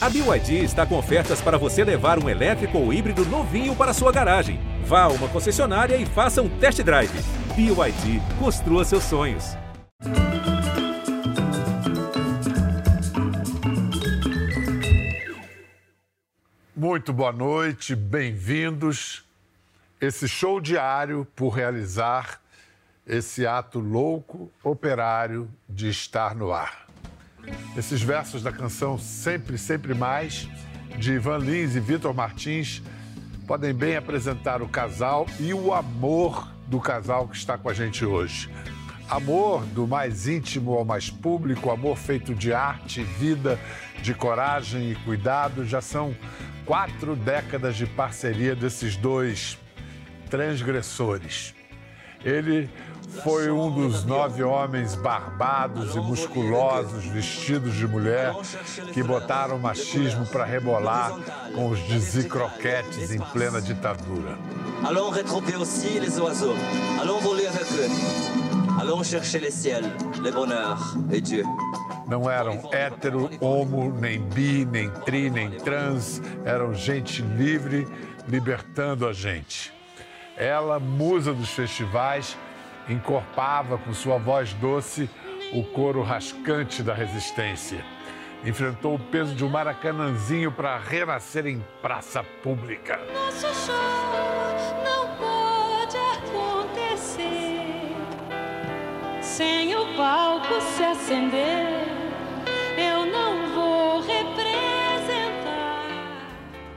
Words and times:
A 0.00 0.08
BYD 0.08 0.62
está 0.62 0.86
com 0.86 0.96
ofertas 0.96 1.40
para 1.40 1.58
você 1.58 1.82
levar 1.82 2.22
um 2.22 2.28
elétrico 2.28 2.78
ou 2.78 2.92
híbrido 2.92 3.24
novinho 3.24 3.74
para 3.74 3.92
sua 3.92 4.12
garagem. 4.12 4.60
Vá 4.84 5.02
a 5.02 5.08
uma 5.08 5.28
concessionária 5.28 5.96
e 5.96 6.06
faça 6.06 6.40
um 6.40 6.48
test 6.60 6.80
drive. 6.84 7.10
BYD, 7.56 8.22
construa 8.38 8.84
seus 8.84 9.02
sonhos. 9.02 9.56
Muito 16.76 17.12
boa 17.12 17.32
noite, 17.32 17.96
bem-vindos. 17.96 19.24
Esse 20.00 20.28
show 20.28 20.60
diário 20.60 21.26
por 21.34 21.48
realizar 21.48 22.40
esse 23.04 23.44
ato 23.44 23.80
louco, 23.80 24.48
operário 24.62 25.50
de 25.68 25.88
estar 25.88 26.36
no 26.36 26.52
ar. 26.52 26.87
Esses 27.76 28.02
versos 28.02 28.42
da 28.42 28.52
canção 28.52 28.98
Sempre, 28.98 29.56
Sempre 29.58 29.94
Mais, 29.94 30.48
de 30.98 31.12
Ivan 31.12 31.38
Lins 31.38 31.76
e 31.76 31.80
Vitor 31.80 32.12
Martins, 32.12 32.82
podem 33.46 33.72
bem 33.72 33.96
apresentar 33.96 34.60
o 34.60 34.68
casal 34.68 35.26
e 35.38 35.54
o 35.54 35.72
amor 35.72 36.52
do 36.66 36.80
casal 36.80 37.28
que 37.28 37.36
está 37.36 37.56
com 37.56 37.68
a 37.68 37.74
gente 37.74 38.04
hoje. 38.04 38.50
Amor 39.08 39.64
do 39.66 39.86
mais 39.86 40.28
íntimo 40.28 40.74
ao 40.74 40.84
mais 40.84 41.08
público, 41.08 41.70
amor 41.70 41.96
feito 41.96 42.34
de 42.34 42.52
arte, 42.52 43.02
vida, 43.02 43.58
de 44.02 44.12
coragem 44.12 44.92
e 44.92 44.94
cuidado. 44.96 45.64
Já 45.64 45.80
são 45.80 46.14
quatro 46.66 47.16
décadas 47.16 47.76
de 47.76 47.86
parceria 47.86 48.54
desses 48.54 48.96
dois 48.96 49.58
transgressores. 50.28 51.54
Ele 52.22 52.68
foi 53.08 53.50
um 53.50 53.70
dos 53.70 54.04
nove 54.04 54.42
homens 54.42 54.94
barbados 54.94 55.94
e 55.94 55.98
musculosos 55.98 57.04
vestidos 57.06 57.74
de 57.74 57.86
mulher 57.86 58.34
que 58.92 59.02
botaram 59.02 59.56
o 59.56 59.58
machismo 59.58 60.26
para 60.26 60.44
rebolar 60.44 61.12
com 61.54 61.70
os 61.70 61.78
dizicroquetes 61.86 63.10
em 63.10 63.20
plena 63.20 63.60
ditadura. 63.60 64.38
Allons 64.84 65.10
rétroper 65.10 65.56
aussi 65.60 65.98
les 65.98 66.18
oiseaux. 66.20 66.56
Allons 67.00 67.20
voler 67.20 67.46
avec 67.46 67.66
eux. 67.72 67.88
Allons 68.80 69.02
chercher 69.02 69.40
les 69.40 69.50
ciels, 69.50 69.90
les 70.22 70.30
bonheurs 70.30 70.94
et 71.10 71.20
Dieu. 71.20 71.44
Não 72.06 72.30
eram 72.30 72.70
hétero, 72.72 73.28
homo, 73.40 73.92
nem 73.92 74.20
bi, 74.20 74.64
nem 74.64 74.88
tri, 75.04 75.28
nem 75.28 75.50
trans. 75.50 76.22
Eram 76.44 76.72
gente 76.72 77.20
livre, 77.20 77.86
libertando 78.28 79.06
a 79.06 79.12
gente. 79.12 79.72
Ela, 80.36 80.78
musa 80.78 81.34
dos 81.34 81.50
festivais, 81.50 82.36
encorpava 82.88 83.78
com 83.78 83.92
sua 83.92 84.18
voz 84.18 84.52
doce 84.54 85.08
o 85.52 85.62
coro 85.64 86.02
rascante 86.02 86.82
da 86.82 86.94
resistência. 86.94 87.84
Enfrentou 88.44 88.94
o 88.94 88.98
peso 88.98 89.34
de 89.34 89.44
um 89.44 89.48
maracanãzinho 89.48 90.52
para 90.52 90.78
renascer 90.78 91.46
em 91.46 91.64
praça 91.82 92.22
pública. 92.42 93.00
Nosso 93.12 93.46
show 93.66 93.74
não 94.84 95.08
pode 95.16 95.96
acontecer 95.96 97.58
sem 99.20 99.74
o 99.74 99.96
palco 99.96 100.60
se 100.60 100.84
acender. 100.84 101.77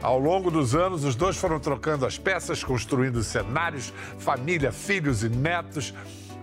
Ao 0.02 0.17
longo 0.17 0.49
dos 0.49 0.73
anos, 0.73 1.03
os 1.03 1.16
dois 1.16 1.38
foram 1.38 1.59
trocando 1.59 2.07
as 2.07 2.17
peças, 2.17 2.63
construindo 2.63 3.23
cenários, 3.23 3.94
família, 4.17 4.71
filhos 4.71 5.23
e 5.23 5.30
netos. 5.30 5.94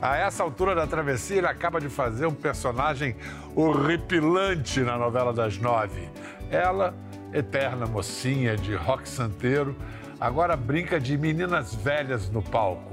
A 0.01 0.17
essa 0.17 0.45
altura 0.45 0.77
da 0.77 0.87
travessia, 0.87 1.39
ele 1.39 1.47
acaba 1.49 1.81
de 1.81 1.89
fazer 1.89 2.27
um 2.27 2.35
personagem 2.35 3.17
horripilante 3.57 4.81
na 4.81 4.97
novela 4.97 5.33
das 5.33 5.59
nove. 5.59 6.09
Ela, 6.53 6.95
eterna 7.33 7.85
mocinha 7.85 8.57
de 8.57 8.77
rock 8.77 9.09
santeiro, 9.09 9.75
agora 10.21 10.57
brinca 10.57 11.01
de 11.01 11.19
meninas 11.19 11.75
velhas 11.75 12.31
no 12.31 12.41
palco. 12.41 12.93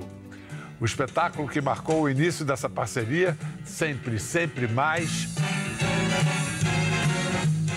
O 0.81 0.86
espetáculo 0.86 1.47
que 1.47 1.61
marcou 1.61 2.02
o 2.02 2.09
início 2.09 2.43
dessa 2.43 2.67
parceria, 2.67 3.37
sempre, 3.64 4.20
sempre 4.20 4.67
mais, 4.67 5.30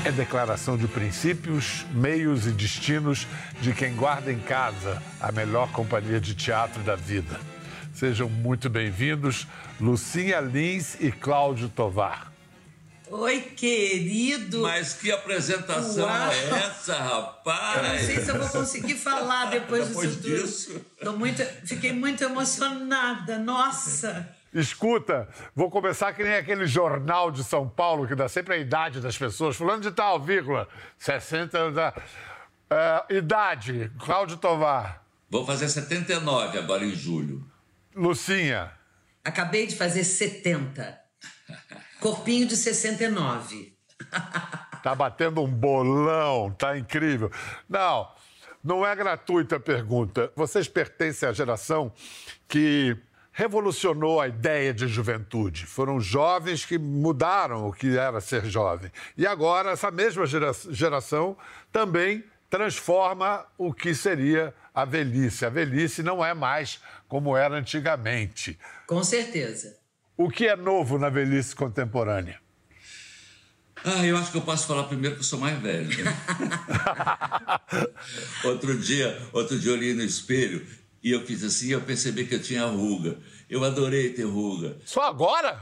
é 0.08 0.12
declaração 0.12 0.78
de 0.78 0.88
princípios, 0.88 1.84
meios 1.92 2.46
e 2.46 2.50
destinos 2.50 3.26
de 3.60 3.74
quem 3.74 3.94
guarda 3.94 4.32
em 4.32 4.38
casa 4.38 5.02
a 5.20 5.30
melhor 5.30 5.70
companhia 5.70 6.18
de 6.18 6.34
teatro 6.34 6.82
da 6.82 6.96
vida. 6.96 7.38
Sejam 7.92 8.26
muito 8.26 8.70
bem-vindos, 8.70 9.46
Lucinha 9.78 10.40
Lins 10.40 10.96
e 10.98 11.12
Cláudio 11.12 11.68
Tovar. 11.68 12.32
Oi, 13.10 13.40
querido. 13.54 14.62
Mas 14.62 14.94
que 14.94 15.12
apresentação 15.12 16.06
Uau. 16.06 16.32
é 16.32 16.38
essa, 16.58 16.92
Eu 16.92 16.98
não 17.00 17.10
rapaz? 17.20 18.06
sei 18.06 18.20
se 18.24 18.30
eu 18.30 18.38
vou 18.38 18.48
conseguir 18.48 18.94
falar 18.94 19.50
depois, 19.50 19.88
Depois 19.88 20.10
disso 20.16 20.22
tudo. 20.22 20.42
disso. 20.42 20.86
Tô 21.04 21.12
muito, 21.12 21.42
fiquei 21.66 21.92
muito 21.92 22.24
emocionada. 22.24 23.38
Nossa. 23.38 24.26
Escuta, 24.52 25.28
vou 25.54 25.70
começar 25.70 26.12
que 26.12 26.22
nem 26.24 26.34
aquele 26.34 26.66
jornal 26.66 27.30
de 27.30 27.44
São 27.44 27.68
Paulo 27.68 28.06
que 28.06 28.14
dá 28.14 28.28
sempre 28.28 28.54
a 28.54 28.58
idade 28.58 29.00
das 29.00 29.16
pessoas. 29.16 29.56
Fulano 29.56 29.82
de 29.82 29.90
tal, 29.90 30.18
vírgula, 30.20 30.68
60 30.98 31.58
anos. 31.58 31.74
da- 31.74 31.94
É, 32.70 33.14
idade, 33.16 33.90
Cláudio 33.98 34.36
Tovar. 34.36 35.02
Vou 35.30 35.44
fazer 35.46 35.68
79 35.68 36.58
agora 36.58 36.84
em 36.84 36.94
julho. 36.94 37.44
Lucinha, 37.94 38.72
Acabei 39.24 39.66
de 39.66 39.74
fazer 39.76 40.04
70. 40.04 40.98
Corpinho 42.00 42.46
de 42.46 42.56
69. 42.56 43.74
tá 44.82 44.94
batendo 44.94 45.42
um 45.42 45.48
bolão, 45.50 46.50
tá 46.52 46.78
incrível. 46.78 47.30
Não, 47.68 48.10
não 48.62 48.86
é 48.86 48.94
gratuita 48.96 49.56
a 49.56 49.60
pergunta. 49.60 50.32
Vocês 50.36 50.68
pertencem 50.68 51.28
à 51.28 51.32
geração 51.32 51.92
que 52.46 52.96
revolucionou 53.38 54.20
a 54.20 54.26
ideia 54.26 54.74
de 54.74 54.88
juventude. 54.88 55.64
Foram 55.64 56.00
jovens 56.00 56.64
que 56.64 56.76
mudaram 56.76 57.68
o 57.68 57.72
que 57.72 57.96
era 57.96 58.20
ser 58.20 58.44
jovem. 58.46 58.90
E 59.16 59.24
agora, 59.28 59.70
essa 59.70 59.92
mesma 59.92 60.26
gera- 60.26 60.50
geração 60.70 61.36
também 61.70 62.24
transforma 62.50 63.46
o 63.56 63.72
que 63.72 63.94
seria 63.94 64.52
a 64.74 64.84
velhice. 64.84 65.46
A 65.46 65.50
velhice 65.50 66.02
não 66.02 66.24
é 66.24 66.34
mais 66.34 66.80
como 67.06 67.36
era 67.36 67.54
antigamente. 67.54 68.58
Com 68.88 69.04
certeza. 69.04 69.76
O 70.16 70.28
que 70.28 70.48
é 70.48 70.56
novo 70.56 70.98
na 70.98 71.08
velhice 71.08 71.54
contemporânea? 71.54 72.40
Ah, 73.84 74.04
eu 74.04 74.16
acho 74.16 74.32
que 74.32 74.38
eu 74.38 74.42
posso 74.42 74.66
falar 74.66 74.82
primeiro 74.88 75.14
que 75.14 75.20
eu 75.20 75.24
sou 75.24 75.38
mais 75.38 75.56
velho. 75.62 75.88
né? 76.02 76.12
outro 78.42 78.76
dia, 78.76 79.16
outro 79.32 79.56
dia 79.56 79.70
eu 79.70 79.76
olhei 79.76 79.94
no 79.94 80.02
espelho 80.02 80.66
e 81.02 81.10
eu 81.10 81.24
fiz 81.24 81.44
assim, 81.44 81.68
eu 81.68 81.80
percebi 81.80 82.26
que 82.26 82.34
eu 82.34 82.42
tinha 82.42 82.64
ruga. 82.64 83.18
Eu 83.48 83.64
adorei 83.64 84.12
ter 84.12 84.24
ruga. 84.24 84.76
Só 84.84 85.02
agora? 85.02 85.60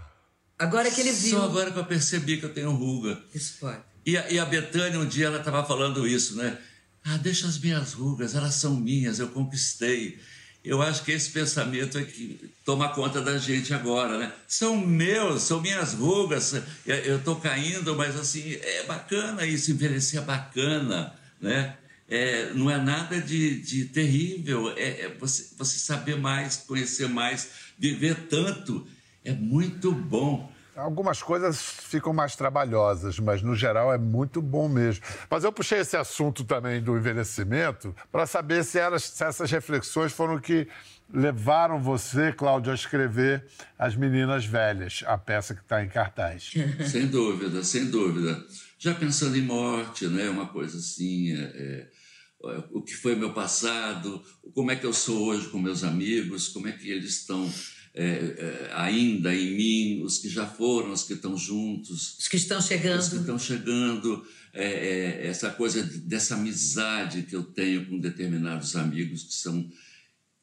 Agora 0.59 0.91
que 0.91 1.01
ele 1.01 1.13
viu. 1.13 1.39
Só 1.39 1.45
agora 1.45 1.71
que 1.71 1.79
eu 1.79 1.85
percebi 1.85 2.39
que 2.39 2.45
eu 2.45 2.53
tenho 2.53 2.71
ruga. 2.73 3.21
Isso 3.35 3.59
pode. 3.61 3.81
E 4.05 4.17
a, 4.17 4.31
e 4.31 4.39
a 4.39 4.45
Betânia, 4.45 4.99
um 4.99 5.07
dia, 5.07 5.27
ela 5.27 5.39
estava 5.39 5.65
falando 5.65 6.07
isso, 6.07 6.37
né? 6.37 6.57
Ah, 7.05 7.17
deixa 7.17 7.47
as 7.47 7.59
minhas 7.59 7.93
rugas, 7.93 8.35
elas 8.35 8.55
são 8.55 8.75
minhas, 8.75 9.19
eu 9.19 9.29
conquistei. 9.29 10.19
Eu 10.65 10.83
acho 10.83 11.05
que 11.05 11.13
esse 11.13 11.31
pensamento 11.31 11.97
é 11.97 12.03
que 12.03 12.51
toma 12.65 12.89
conta 12.89 13.21
da 13.21 13.39
gente 13.39 13.73
agora, 13.73 14.19
né? 14.19 14.33
São 14.49 14.77
meus, 14.77 15.43
são 15.43 15.61
minhas 15.61 15.95
rugas, 15.95 16.55
eu 16.85 17.19
estou 17.19 17.37
caindo, 17.37 17.95
mas 17.95 18.19
assim, 18.19 18.55
é 18.55 18.85
bacana 18.85 19.47
isso, 19.47 19.71
envelhecer 19.71 20.21
é 20.21 20.25
bacana, 20.25 21.15
né? 21.41 21.77
É, 22.09 22.53
não 22.55 22.71
é 22.71 22.79
nada 22.79 23.21
de, 23.21 23.61
de 23.61 23.87
terrível, 23.87 24.71
é, 24.77 25.03
é 25.03 25.17
você, 25.19 25.55
você 25.59 25.79
saber 25.79 26.17
mais, 26.17 26.57
conhecer 26.59 27.09
mais, 27.09 27.51
viver 27.77 28.29
tanto, 28.29 28.87
é 29.25 29.33
muito 29.33 29.91
bom. 29.91 30.53
Algumas 30.77 31.23
coisas 31.23 31.59
ficam 31.59 32.13
mais 32.13 32.37
trabalhosas, 32.37 33.19
mas 33.19 33.41
no 33.41 33.57
geral 33.57 33.93
é 33.93 33.97
muito 33.97 34.43
bom 34.43 34.69
mesmo. 34.69 35.03
Mas 35.31 35.43
eu 35.43 35.51
puxei 35.51 35.79
esse 35.81 35.97
assunto 35.97 36.45
também 36.45 36.83
do 36.83 36.97
envelhecimento 36.99 37.97
para 38.13 38.27
saber 38.27 38.63
se, 38.63 38.79
elas, 38.79 39.05
se 39.05 39.25
essas 39.25 39.51
reflexões 39.51 40.13
foram 40.13 40.39
que 40.39 40.69
levaram 41.13 41.81
você, 41.81 42.31
Cláudio, 42.31 42.73
a 42.73 42.75
escrever 42.75 43.47
As 43.79 43.97
Meninas 43.97 44.45
Velhas, 44.45 45.03
a 45.07 45.17
peça 45.17 45.55
que 45.55 45.63
está 45.63 45.83
em 45.83 45.89
cartaz. 45.89 46.53
Sem 46.91 47.07
dúvida, 47.07 47.65
sem 47.65 47.87
dúvida. 47.87 48.45
Já 48.79 48.95
pensando 48.95 49.37
em 49.37 49.43
morte, 49.43 50.07
né? 50.09 50.29
Uma 50.29 50.47
coisa 50.47 50.77
assim, 50.77 51.33
é, 51.33 51.41
é, 51.41 51.87
o 52.73 52.83
que 52.83 52.95
foi 52.95 53.15
meu 53.17 53.33
passado, 53.33 54.23
como 54.55 54.71
é 54.71 54.77
que 54.77 54.87
eu 54.87 54.93
sou 54.93 55.27
hoje 55.27 55.49
com 55.49 55.59
meus 55.59 55.83
amigos, 55.85 56.49
como 56.49 56.69
é 56.69 56.73
que 56.73 56.89
eles 56.91 57.17
estão 57.21 57.53
é, 57.95 58.05
é, 58.05 58.71
ainda 58.75 59.35
em 59.35 59.57
mim, 59.57 60.03
os 60.03 60.19
que 60.19 60.29
já 60.29 60.47
foram, 60.47 60.93
os 60.93 61.03
que 61.05 61.15
estão 61.15 61.37
juntos, 61.37 62.19
Os 62.19 62.29
que 62.29 62.37
estão 62.37 62.59
os 62.59 62.69
que 62.69 62.75
chegando. 62.77 63.17
estão 63.17 63.39
chegando, 63.39 64.27
é, 64.53 64.65
é, 65.23 65.27
essa 65.27 65.49
coisa 65.51 65.83
de- 65.83 65.99
dessa 66.01 66.35
amizade 66.35 67.23
que 67.23 67.35
eu 67.35 67.43
tenho 67.43 67.87
com 67.87 67.99
determinados 67.99 68.77
amigos 68.77 69.23
que 69.25 69.35
são 69.35 69.67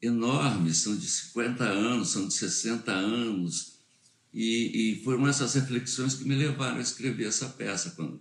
enormes, 0.02 0.78
são 0.78 0.96
de 0.96 1.06
50 1.06 1.64
anos, 1.64 2.08
são 2.10 2.26
de 2.28 2.34
60 2.34 2.92
anos. 2.92 3.74
E, 4.32 4.92
e 4.98 5.04
foram 5.04 5.28
essas 5.28 5.54
reflexões 5.54 6.14
que 6.14 6.24
me 6.24 6.34
levaram 6.34 6.78
a 6.78 6.82
escrever 6.82 7.26
essa 7.28 7.48
peça. 7.50 7.90
Quando, 7.92 8.20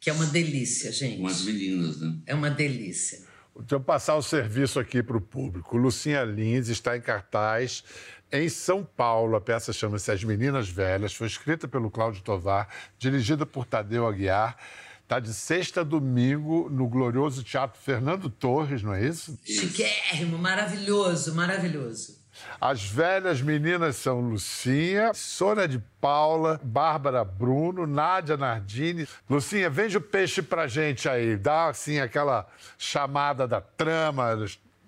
que 0.00 0.08
é 0.08 0.12
uma 0.12 0.26
delícia, 0.26 0.90
gente. 0.90 1.20
Umas 1.20 1.42
meninas, 1.42 2.00
né? 2.00 2.16
É 2.26 2.34
uma 2.34 2.50
delícia. 2.50 3.18
Deixa 3.54 3.74
eu 3.74 3.80
passar 3.80 4.16
o 4.16 4.22
serviço 4.22 4.80
aqui 4.80 5.02
para 5.02 5.16
o 5.16 5.20
público. 5.20 5.76
Lucinha 5.76 6.24
Lins 6.24 6.68
está 6.68 6.96
em 6.96 7.00
cartaz 7.00 7.84
em 8.32 8.48
São 8.48 8.82
Paulo. 8.82 9.36
A 9.36 9.40
peça 9.40 9.72
chama-se 9.72 10.10
As 10.10 10.24
Meninas 10.24 10.68
Velhas. 10.68 11.12
Foi 11.12 11.26
escrita 11.26 11.68
pelo 11.68 11.90
Cláudio 11.90 12.22
Tovar, 12.22 12.68
dirigida 12.98 13.44
por 13.44 13.66
Tadeu 13.66 14.06
Aguiar. 14.06 14.56
Está 15.02 15.20
de 15.20 15.34
sexta 15.34 15.80
a 15.80 15.84
domingo 15.84 16.70
no 16.70 16.88
glorioso 16.88 17.42
Teatro 17.42 17.78
Fernando 17.82 18.30
Torres, 18.30 18.82
não 18.82 18.94
é 18.94 19.04
isso? 19.04 19.36
Chiquérrimo, 19.44 20.38
maravilhoso, 20.38 21.34
maravilhoso. 21.34 22.19
As 22.60 22.82
velhas 22.82 23.40
meninas 23.40 23.96
são 23.96 24.20
Lucinha, 24.20 25.12
Sônia 25.14 25.66
de 25.66 25.78
Paula, 26.00 26.60
Bárbara 26.62 27.24
Bruno, 27.24 27.86
Nádia 27.86 28.36
Nardini. 28.36 29.08
Lucinha, 29.28 29.70
vende 29.70 29.96
o 29.96 30.00
peixe 30.00 30.42
pra 30.42 30.66
gente 30.66 31.08
aí. 31.08 31.36
Dá, 31.36 31.68
assim, 31.68 32.00
aquela 32.00 32.46
chamada 32.76 33.46
da 33.48 33.60
trama, 33.60 34.36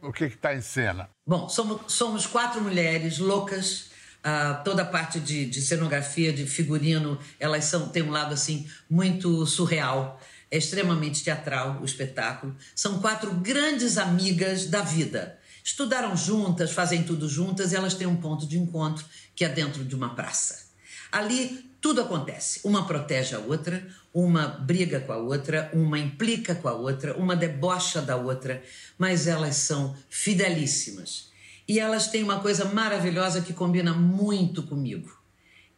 o 0.02 0.12
que 0.12 0.24
está 0.24 0.54
em 0.54 0.60
cena. 0.60 1.08
Bom, 1.26 1.48
somos, 1.48 1.92
somos 1.92 2.26
quatro 2.26 2.60
mulheres 2.60 3.18
loucas. 3.18 3.90
Uh, 4.24 4.62
toda 4.62 4.82
a 4.82 4.86
parte 4.86 5.18
de, 5.18 5.46
de, 5.46 5.60
cenografia, 5.60 6.32
de 6.32 6.46
figurino, 6.46 7.18
elas 7.40 7.64
são 7.64 7.88
têm 7.88 8.04
um 8.04 8.10
lado 8.10 8.32
assim 8.34 8.68
muito 8.88 9.44
surreal. 9.46 10.20
É 10.48 10.58
extremamente 10.58 11.24
teatral 11.24 11.78
o 11.80 11.84
espetáculo. 11.84 12.54
São 12.74 13.00
quatro 13.00 13.32
grandes 13.32 13.98
amigas 13.98 14.66
da 14.66 14.82
vida 14.82 15.38
Estudaram 15.64 16.16
juntas, 16.16 16.72
fazem 16.72 17.02
tudo 17.02 17.28
juntas 17.28 17.72
e 17.72 17.76
elas 17.76 17.94
têm 17.94 18.06
um 18.06 18.16
ponto 18.16 18.46
de 18.46 18.58
encontro 18.58 19.04
que 19.34 19.44
é 19.44 19.48
dentro 19.48 19.84
de 19.84 19.94
uma 19.94 20.14
praça. 20.14 20.72
Ali 21.10 21.70
tudo 21.82 22.00
acontece. 22.00 22.60
Uma 22.64 22.86
protege 22.86 23.34
a 23.34 23.38
outra, 23.40 23.86
uma 24.14 24.46
briga 24.46 25.00
com 25.00 25.12
a 25.12 25.16
outra, 25.16 25.70
uma 25.74 25.98
implica 25.98 26.54
com 26.54 26.68
a 26.68 26.72
outra, 26.72 27.16
uma 27.16 27.36
debocha 27.36 28.00
da 28.00 28.16
outra, 28.16 28.62
mas 28.96 29.26
elas 29.26 29.56
são 29.56 29.96
fidelíssimas. 30.08 31.30
E 31.66 31.78
elas 31.78 32.06
têm 32.06 32.22
uma 32.22 32.40
coisa 32.40 32.64
maravilhosa 32.64 33.40
que 33.40 33.52
combina 33.52 33.92
muito 33.92 34.62
comigo. 34.62 35.16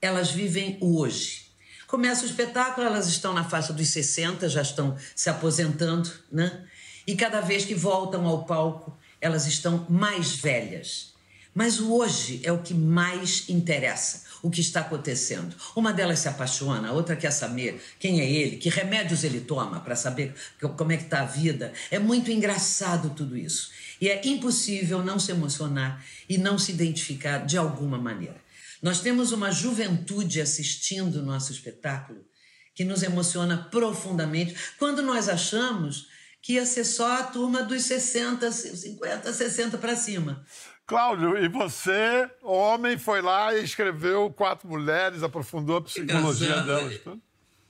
Elas 0.01 0.31
vivem 0.31 0.79
o 0.81 0.99
hoje. 0.99 1.45
Começa 1.87 2.25
o 2.25 2.27
espetáculo, 2.27 2.87
elas 2.87 3.07
estão 3.07 3.33
na 3.33 3.45
faixa 3.45 3.73
dos 3.73 3.89
60, 3.89 4.49
já 4.49 4.63
estão 4.63 4.97
se 5.15 5.31
aposentando, 5.31 6.11
né? 6.31 6.65
E 7.07 7.15
cada 7.15 7.41
vez 7.41 7.65
que 7.65 7.75
voltam 7.75 8.27
ao 8.27 8.45
palco, 8.45 8.99
elas 9.25 9.47
estão 9.47 9.87
mais 9.89 10.37
velhas. 10.37 11.15
Mas 11.55 11.81
o 11.81 11.95
hoje 11.95 12.41
é 12.43 12.53
o 12.53 12.61
que 12.61 12.75
mais 12.75 13.49
interessa, 13.49 14.25
o 14.43 14.51
que 14.51 14.61
está 14.61 14.81
acontecendo. 14.81 15.57
Uma 15.75 15.95
delas 15.95 16.19
se 16.19 16.29
apaixona, 16.29 16.89
a 16.89 16.93
outra 16.93 17.17
quer 17.17 17.31
saber 17.31 17.83
quem 17.99 18.21
é 18.21 18.31
ele, 18.31 18.59
que 18.59 18.69
remédios 18.69 19.25
ele 19.25 19.41
toma 19.41 19.81
para 19.81 19.97
saber 19.97 20.35
como 20.77 20.93
é 20.93 20.99
que 20.99 21.05
está 21.05 21.23
a 21.23 21.25
vida. 21.25 21.73
É 21.91 21.99
muito 21.99 22.31
engraçado 22.31 23.15
tudo 23.17 23.35
isso. 23.35 23.71
E 23.99 24.11
é 24.11 24.21
impossível 24.27 25.03
não 25.03 25.19
se 25.19 25.31
emocionar 25.31 26.05
e 26.29 26.37
não 26.37 26.59
se 26.59 26.73
identificar 26.73 27.47
de 27.47 27.57
alguma 27.57 27.97
maneira. 27.97 28.37
Nós 28.83 29.01
temos 29.01 29.33
uma 29.33 29.51
juventude 29.51 30.39
assistindo 30.43 31.17
o 31.21 31.25
nosso 31.25 31.51
espetáculo 31.51 32.23
que 32.75 32.85
nos 32.85 33.03
emociona 33.03 33.57
profundamente 33.71 34.55
quando 34.79 35.01
nós 35.01 35.31
achamos 35.31 36.13
que 36.45 36.53
ia 36.53 36.67
ser 36.67 36.85
só 36.85 37.21
a 37.21 37.23
turma 37.23 37.63
dos 37.63 37.85
60, 37.85 38.53
50, 38.53 39.33
60 39.33 39.79
para 39.79 39.97
cima. 39.97 40.45
Cláudio, 40.87 41.39
e 41.43 41.49
você, 41.49 42.29
homem, 42.43 42.99
foi 42.99 43.23
lá 43.23 43.57
e 43.57 43.65
escreveu 43.65 44.31
Quatro 44.31 44.69
Mulheres, 44.69 45.23
aprofundou 45.23 45.79
a 45.79 45.81
psicologia 45.81 46.49
Engraçado. 46.49 46.67
delas. 46.67 46.99
Tá? 46.99 47.17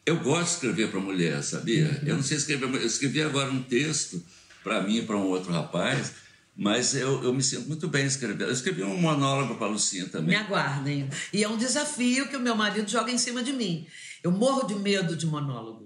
Eu 0.05 0.17
gosto 0.19 0.47
de 0.47 0.51
escrever 0.55 0.91
para 0.91 0.99
mulher, 0.99 1.41
sabia? 1.45 2.03
Eu 2.05 2.17
não 2.17 2.23
sei 2.25 2.37
escrever, 2.37 2.69
eu 2.69 2.85
escrevi 2.85 3.23
agora 3.23 3.49
um 3.49 3.63
texto 3.63 4.21
para 4.65 4.83
mim 4.83 4.97
e 4.97 5.03
para 5.03 5.17
um 5.17 5.27
outro 5.27 5.53
rapaz, 5.53 6.13
mas 6.57 6.97
eu, 6.97 7.23
eu 7.23 7.33
me 7.33 7.45
sinto 7.45 7.69
muito 7.69 7.87
bem 7.87 8.05
escrevendo. 8.05 8.43
Eu 8.43 8.53
escrevi 8.53 8.83
um 8.83 9.01
monólogo 9.01 9.55
para 9.55 9.69
a 9.69 9.71
Lucinha 9.71 10.09
também. 10.09 10.31
Me 10.31 10.35
aguardem. 10.35 11.09
E 11.33 11.45
é 11.45 11.49
um 11.49 11.57
desafio 11.57 12.29
que 12.29 12.37
o 12.37 12.41
meu 12.41 12.57
marido 12.57 12.91
joga 12.91 13.13
em 13.13 13.19
cima 13.19 13.41
de 13.41 13.53
mim. 13.53 13.87
Eu 14.21 14.33
morro 14.33 14.67
de 14.67 14.75
medo 14.75 15.15
de 15.15 15.27
monólogo. 15.27 15.84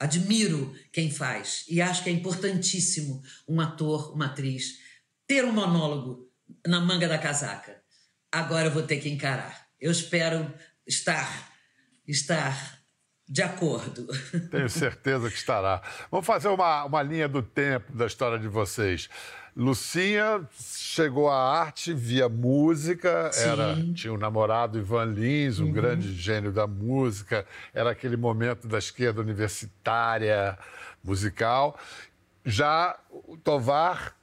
Admiro 0.00 0.74
quem 0.90 1.10
faz 1.10 1.64
e 1.68 1.80
acho 1.80 2.02
que 2.02 2.08
é 2.08 2.12
importantíssimo 2.12 3.22
um 3.46 3.60
ator, 3.60 4.14
uma 4.14 4.26
atriz 4.26 4.78
ter 5.26 5.44
um 5.44 5.52
monólogo 5.52 6.32
na 6.66 6.80
manga 6.80 7.06
da 7.06 7.18
casaca. 7.18 7.82
Agora 8.32 8.68
eu 8.68 8.72
vou 8.72 8.82
ter 8.82 8.96
que 8.96 9.10
encarar. 9.10 9.68
Eu 9.78 9.92
espero 9.92 10.52
estar 10.86 11.52
estar 12.08 12.79
de 13.30 13.42
acordo. 13.42 14.08
Tenho 14.50 14.68
certeza 14.68 15.30
que 15.30 15.36
estará. 15.36 15.80
Vamos 16.10 16.26
fazer 16.26 16.48
uma, 16.48 16.84
uma 16.84 17.00
linha 17.00 17.28
do 17.28 17.40
tempo 17.40 17.92
da 17.92 18.04
história 18.04 18.36
de 18.36 18.48
vocês. 18.48 19.08
Lucinha 19.56 20.48
chegou 20.58 21.28
à 21.28 21.60
arte 21.60 21.92
via 21.92 22.28
música, 22.28 23.30
era, 23.34 23.76
tinha 23.94 24.12
um 24.12 24.16
namorado 24.16 24.78
Ivan 24.78 25.06
Lins, 25.06 25.60
um 25.60 25.66
uhum. 25.66 25.72
grande 25.72 26.12
gênio 26.14 26.50
da 26.50 26.66
música, 26.66 27.46
era 27.72 27.90
aquele 27.90 28.16
momento 28.16 28.66
da 28.66 28.78
esquerda 28.78 29.20
universitária 29.20 30.58
musical. 31.02 31.78
Já 32.44 32.98
o 33.10 33.36
Tovar, 33.36 34.16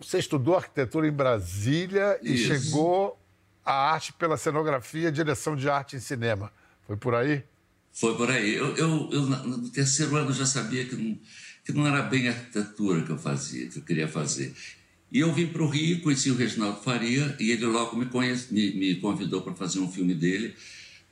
você 0.00 0.18
estudou 0.18 0.56
arquitetura 0.56 1.06
em 1.06 1.12
Brasília 1.12 2.18
Isso. 2.22 2.52
e 2.52 2.58
chegou 2.58 3.20
à 3.64 3.92
arte 3.92 4.12
pela 4.12 4.36
cenografia, 4.36 5.12
direção 5.12 5.54
de 5.54 5.68
arte 5.68 5.96
em 5.96 6.00
cinema. 6.00 6.52
Foi 6.86 6.96
por 6.96 7.14
aí? 7.14 7.44
Foi 7.92 8.16
por 8.16 8.30
aí. 8.30 8.54
Eu, 8.54 8.76
eu, 8.76 9.08
eu 9.12 9.22
no 9.22 9.68
terceiro 9.70 10.16
ano 10.16 10.32
já 10.32 10.46
sabia 10.46 10.84
que 10.84 10.96
não 10.96 11.18
que 11.68 11.72
não 11.74 11.86
era 11.86 12.00
bem 12.00 12.26
arquitetura 12.26 13.02
que 13.02 13.10
eu 13.10 13.18
fazia, 13.18 13.68
que 13.68 13.76
eu 13.76 13.82
queria 13.82 14.08
fazer. 14.08 14.54
E 15.12 15.18
eu 15.18 15.30
vim 15.34 15.48
para 15.48 15.62
o 15.62 15.68
Rio, 15.68 16.00
conheci 16.00 16.30
o 16.30 16.34
Reginaldo 16.34 16.80
Faria 16.80 17.36
e 17.38 17.50
ele 17.50 17.66
logo 17.66 17.94
me, 17.94 18.06
conhece, 18.06 18.54
me, 18.54 18.72
me 18.72 18.94
convidou 18.94 19.42
para 19.42 19.54
fazer 19.54 19.78
um 19.78 19.92
filme 19.92 20.14
dele, 20.14 20.54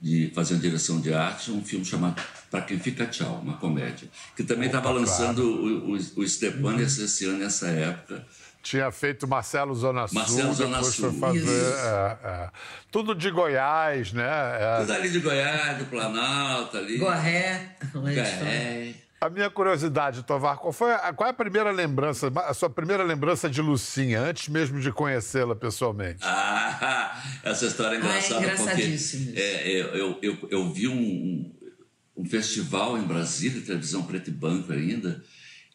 de 0.01 0.31
fazer 0.35 0.55
uma 0.55 0.61
direção 0.61 0.99
de 0.99 1.13
arte, 1.13 1.51
um 1.51 1.63
filme 1.63 1.85
chamado 1.85 2.23
Para 2.51 2.63
Quem 2.63 2.79
Fica 2.79 3.07
Tchau, 3.07 3.43
uma 3.43 3.59
comédia, 3.59 4.09
que 4.35 4.43
também 4.43 4.65
estava 4.67 4.91
lançando 4.91 5.43
claro. 5.43 5.91
o, 5.91 5.93
o, 5.93 6.23
o 6.23 6.27
Stepan 6.27 6.73
uhum. 6.73 6.81
esse 6.81 7.27
ano, 7.27 7.39
nessa 7.39 7.69
época. 7.69 8.27
Tinha 8.67 8.91
feito 8.91 9.29
Marcelo 9.29 9.73
Zona 9.77 10.09
Sul, 10.09 10.19
Marcelo 10.19 10.53
Zona 10.53 10.83
Sul. 10.83 11.13
foi 11.13 11.21
fazer 11.21 11.73
é, 11.73 12.19
é, 12.25 12.51
tudo 12.91 13.15
de 13.15 13.31
Goiás, 13.31 14.13
né? 14.13 14.25
É. 14.25 14.81
Tudo 14.81 14.93
ali 14.93 15.09
de 15.09 15.21
Goiás, 15.21 15.79
do 15.79 15.85
Planalto 15.85 16.77
ali. 16.77 16.99
Gorré. 16.99 17.77
Gorré. 17.93 18.95
A 19.21 19.31
minha 19.31 19.49
curiosidade, 19.49 20.25
Tovar, 20.25 20.57
qual 20.57 20.73
foi 20.73 20.93
a, 20.93 21.13
qual 21.13 21.29
é 21.29 21.31
a 21.31 21.33
primeira 21.33 21.71
lembrança, 21.71 22.27
a 22.45 22.53
sua 22.53 22.69
primeira 22.69 23.05
lembrança 23.05 23.49
de 23.49 23.63
Lucinha, 23.63 24.21
antes 24.21 24.49
mesmo 24.49 24.81
de 24.81 24.91
conhecê-la 24.91 25.55
pessoalmente? 25.55 26.19
Ah, 26.23 27.23
essa 27.45 27.67
história 27.67 27.95
é 27.95 27.99
engraçada 28.01 28.47
ah, 28.49 28.51
é 28.51 28.57
porque 28.57 29.31
é, 29.37 29.71
eu, 29.71 30.19
eu, 30.21 30.49
eu, 30.51 30.73
vi 30.73 30.89
um, 30.89 31.55
um 32.17 32.25
festival 32.25 32.99
em 32.99 33.03
Brasília, 33.03 33.63
televisão 33.63 34.03
preto 34.03 34.31
e 34.31 34.33
branco 34.33 34.73
ainda, 34.73 35.23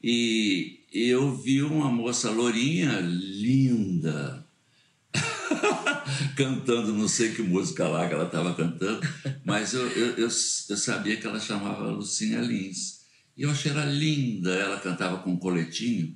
e 0.04 0.81
eu 0.92 1.36
vi 1.36 1.62
uma 1.62 1.90
moça 1.90 2.30
lourinha, 2.30 3.00
linda, 3.00 4.46
cantando, 6.36 6.94
não 6.94 7.08
sei 7.08 7.34
que 7.34 7.42
música 7.42 7.88
lá 7.88 8.08
que 8.08 8.14
ela 8.14 8.26
estava 8.26 8.54
cantando, 8.54 9.02
mas 9.46 9.74
eu, 9.74 9.88
eu, 9.88 10.08
eu, 10.18 10.28
eu 10.28 10.78
sabia 10.78 11.16
que 11.16 11.26
ela 11.26 11.40
chamava 11.40 11.90
Lucinha 11.90 12.42
Lins. 12.42 13.02
E 13.38 13.44
eu 13.44 13.52
achei 13.52 13.72
ela 13.72 13.86
linda, 13.86 14.54
ela 14.54 14.80
cantava 14.80 15.20
com 15.20 15.32
um 15.32 15.38
coletinho, 15.38 16.16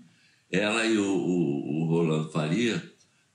ela 0.52 0.86
e 0.86 0.98
o, 0.98 1.06
o, 1.06 1.84
o 1.84 1.86
Rolando 1.86 2.32
Faria, 2.32 2.84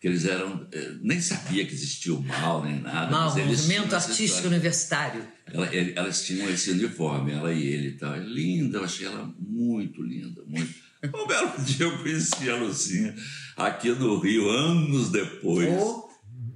que 0.00 0.09
eles 0.09 0.25
eram. 0.25 0.66
Eh, 0.73 0.94
nem 1.02 1.20
sabia 1.20 1.66
que 1.66 1.75
existia 1.75 2.14
o 2.14 2.23
mal, 2.23 2.64
nem 2.64 2.80
nada. 2.80 3.11
Mal, 3.11 3.37
movimento 3.37 3.94
artístico 3.94 4.49
universitário. 4.49 5.26
Ela, 5.47 5.68
elas 5.75 6.25
tinham 6.25 6.49
esse 6.49 6.70
uniforme, 6.70 7.32
ela 7.32 7.52
e 7.52 7.66
ele 7.66 7.88
e 7.88 7.92
tal. 7.92 8.14
É 8.14 8.18
linda, 8.18 8.78
eu 8.78 8.85
achei 8.85 9.06
ela 9.06 9.30
muito 9.38 10.02
linda, 10.02 10.42
muito. 10.47 10.75
Um 11.04 11.26
belo 11.26 11.52
dia 11.64 11.87
eu 11.87 11.99
conheci 11.99 12.50
a 12.50 12.57
Lucinha 12.57 13.14
aqui 13.57 13.90
no 13.90 14.19
Rio, 14.19 14.49
anos 14.49 15.11
depois. 15.11 15.69
Oh 15.83 16.11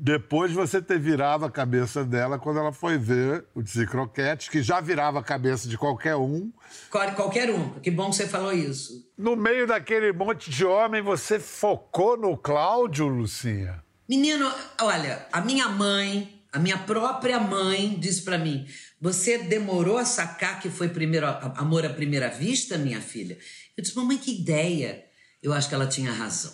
depois 0.04 0.50
de 0.50 0.56
você 0.56 0.82
ter 0.82 0.98
virado 0.98 1.46
a 1.46 1.50
cabeça 1.50 2.04
dela 2.04 2.38
quando 2.38 2.58
ela 2.58 2.72
foi 2.72 2.98
ver 2.98 3.46
o 3.54 3.62
Croquetes, 3.86 4.50
que 4.50 4.62
já 4.62 4.78
virava 4.78 5.20
a 5.20 5.22
cabeça 5.22 5.66
de 5.66 5.78
qualquer 5.78 6.14
um. 6.14 6.52
Qualquer 6.90 7.48
um, 7.48 7.70
que 7.80 7.90
bom 7.90 8.10
que 8.10 8.16
você 8.16 8.28
falou 8.28 8.52
isso. 8.52 9.10
No 9.16 9.34
meio 9.34 9.66
daquele 9.66 10.12
monte 10.12 10.50
de 10.50 10.62
homem, 10.62 11.00
você 11.00 11.40
focou 11.40 12.18
no 12.18 12.36
Cláudio, 12.36 13.06
Lucinha? 13.08 13.82
Menino, 14.06 14.52
olha, 14.78 15.26
a 15.32 15.40
minha 15.40 15.70
mãe, 15.70 16.43
a 16.54 16.58
minha 16.60 16.78
própria 16.78 17.40
mãe 17.40 17.98
disse 17.98 18.22
para 18.22 18.38
mim: 18.38 18.64
você 19.00 19.38
demorou 19.38 19.98
a 19.98 20.04
sacar 20.04 20.60
que 20.60 20.70
foi 20.70 20.88
primeiro 20.88 21.26
amor 21.26 21.84
à 21.84 21.90
primeira 21.90 22.28
vista, 22.28 22.78
minha 22.78 23.00
filha? 23.00 23.36
Eu 23.76 23.82
disse, 23.82 23.96
mamãe, 23.96 24.16
que 24.16 24.30
ideia. 24.30 25.04
Eu 25.42 25.52
acho 25.52 25.68
que 25.68 25.74
ela 25.74 25.86
tinha 25.86 26.12
razão. 26.12 26.52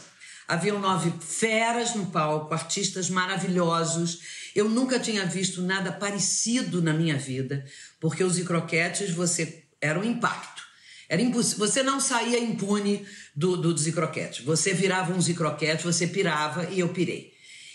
Haviam 0.48 0.80
nove 0.80 1.12
feras 1.20 1.94
no 1.94 2.06
palco, 2.06 2.52
artistas 2.54 3.10
maravilhosos. 3.10 4.20
Eu 4.56 4.70
nunca 4.70 4.98
tinha 4.98 5.24
visto 5.26 5.62
nada 5.62 5.92
parecido 5.92 6.80
na 6.82 6.94
minha 6.94 7.16
vida, 7.16 7.64
porque 8.00 8.24
os 8.24 8.38
Icroquetes 8.38 9.10
você 9.10 9.64
era 9.80 10.00
um 10.00 10.02
impacto. 10.02 10.62
Era 11.10 11.20
impossível. 11.20 11.66
Você 11.66 11.82
não 11.82 12.00
saía 12.00 12.38
impune 12.38 13.06
do, 13.36 13.56
do 13.56 13.76
Zicroquete. 13.76 14.42
Você 14.42 14.72
virava 14.72 15.12
um 15.12 15.20
Zicroquete, 15.20 15.84
você 15.84 16.06
pirava 16.06 16.70
e 16.70 16.80
eu 16.80 16.88
pirei. 16.88 17.29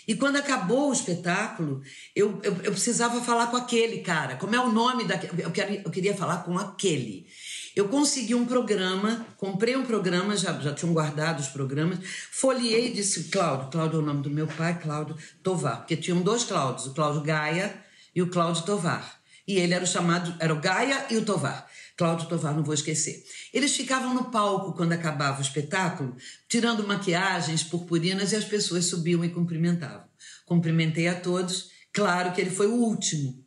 E 0.06 0.14
quando 0.14 0.36
acabou 0.36 0.90
o 0.90 0.92
espetáculo, 0.92 1.82
eu, 2.14 2.40
eu, 2.42 2.52
eu, 2.62 2.72
precisava 2.72 3.20
falar 3.20 3.48
com 3.48 3.56
aquele 3.56 3.98
cara. 3.98 4.36
Como 4.36 4.54
é 4.54 4.60
o 4.60 4.70
nome 4.70 5.04
daquele? 5.04 5.42
Eu, 5.42 5.50
queria, 5.50 5.82
eu 5.84 5.90
queria 5.90 6.16
falar 6.16 6.44
com 6.44 6.56
aquele. 6.56 7.26
Eu 7.74 7.88
consegui 7.88 8.34
um 8.34 8.46
programa, 8.46 9.26
comprei 9.36 9.76
um 9.76 9.84
programa, 9.84 10.36
já, 10.36 10.52
já 10.60 10.72
tinham 10.72 10.94
guardado 10.94 11.40
os 11.40 11.48
programas, 11.48 11.98
folheei 12.30 12.86
e 12.86 12.92
disse, 12.94 13.24
Cláudio, 13.24 13.68
Cláudio 13.70 13.98
é 13.98 14.02
o 14.02 14.06
nome 14.06 14.22
do 14.22 14.30
meu 14.30 14.46
pai, 14.46 14.78
Cláudio 14.78 15.16
Tovar, 15.42 15.78
porque 15.78 15.96
tinham 15.96 16.22
dois 16.22 16.44
Cláudios, 16.44 16.86
o 16.86 16.94
Cláudio 16.94 17.20
Gaia 17.22 17.74
e 18.14 18.22
o 18.22 18.30
Cláudio 18.30 18.64
Tovar. 18.64 19.20
E 19.46 19.58
ele 19.58 19.74
era 19.74 19.84
o 19.84 19.86
chamado, 19.86 20.34
era 20.40 20.54
o 20.54 20.60
Gaia 20.60 21.06
e 21.10 21.16
o 21.16 21.24
Tovar. 21.24 21.68
Cláudio 21.96 22.28
Tovar, 22.28 22.54
não 22.54 22.62
vou 22.62 22.74
esquecer. 22.74 23.24
Eles 23.52 23.74
ficavam 23.74 24.12
no 24.12 24.30
palco 24.30 24.74
quando 24.74 24.92
acabava 24.92 25.38
o 25.38 25.42
espetáculo, 25.42 26.14
tirando 26.48 26.86
maquiagens, 26.86 27.62
purpurinas, 27.62 28.32
e 28.32 28.36
as 28.36 28.44
pessoas 28.44 28.84
subiam 28.84 29.24
e 29.24 29.30
cumprimentavam. 29.30 30.06
Cumprimentei 30.44 31.08
a 31.08 31.18
todos, 31.18 31.70
claro 31.92 32.32
que 32.32 32.40
ele 32.40 32.50
foi 32.50 32.66
o 32.66 32.74
último. 32.74 33.46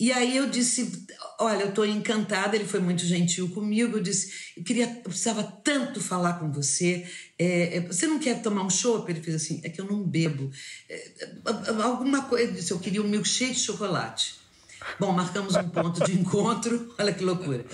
E 0.00 0.10
aí 0.10 0.36
eu 0.36 0.48
disse, 0.48 1.06
olha, 1.38 1.62
eu 1.62 1.68
estou 1.68 1.86
encantada, 1.86 2.56
ele 2.56 2.64
foi 2.64 2.80
muito 2.80 3.04
gentil 3.04 3.48
comigo, 3.50 3.96
eu 3.96 4.02
disse, 4.02 4.52
eu 4.56 4.64
queria, 4.64 4.86
eu 4.86 5.02
precisava 5.02 5.42
tanto 5.42 6.00
falar 6.00 6.40
com 6.40 6.50
você, 6.50 7.06
é, 7.38 7.76
é, 7.76 7.80
você 7.80 8.06
não 8.06 8.18
quer 8.18 8.42
tomar 8.42 8.64
um 8.64 8.70
chopp? 8.70 9.08
Ele 9.08 9.22
fez 9.22 9.36
assim, 9.36 9.60
é 9.62 9.68
que 9.68 9.80
eu 9.80 9.84
não 9.84 10.02
bebo. 10.02 10.50
É, 10.88 11.12
é 11.46 11.82
alguma 11.82 12.22
coisa, 12.22 12.50
eu 12.50 12.54
disse, 12.54 12.72
eu 12.72 12.80
queria 12.80 13.02
um 13.02 13.08
milkshake 13.08 13.52
de 13.52 13.60
chocolate. 13.60 14.43
Bom, 14.98 15.12
marcamos 15.12 15.54
um 15.54 15.68
ponto 15.68 16.04
de 16.04 16.12
encontro, 16.18 16.94
olha 16.98 17.12
que 17.12 17.24
loucura. 17.24 17.64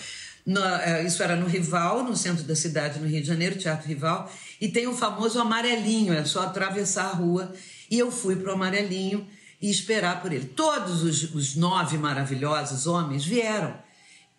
No, 0.47 0.64
é, 0.64 1.05
isso 1.05 1.23
era 1.23 1.37
no 1.37 1.47
Rival, 1.47 2.02
no 2.02 2.17
centro 2.17 2.45
da 2.45 2.57
cidade, 2.57 2.99
no 2.99 3.07
Rio 3.07 3.21
de 3.21 3.26
Janeiro, 3.26 3.59
Teatro 3.59 3.87
Rival, 3.87 4.31
e 4.61 4.69
tem 4.69 4.87
o 4.87 4.97
famoso 4.97 5.38
amarelinho, 5.38 6.12
é 6.12 6.25
só 6.25 6.43
atravessar 6.43 7.05
a 7.05 7.12
rua, 7.12 7.52
e 7.90 7.99
eu 7.99 8.11
fui 8.11 8.37
para 8.37 8.50
o 8.50 8.55
amarelinho, 8.55 9.26
e 9.61 9.71
esperar 9.71 10.23
por 10.23 10.33
ele. 10.33 10.47
Todos 10.47 11.02
os, 11.02 11.35
os 11.35 11.55
nove 11.55 11.99
maravilhosos 11.99 12.87
homens 12.87 13.25
vieram, 13.25 13.76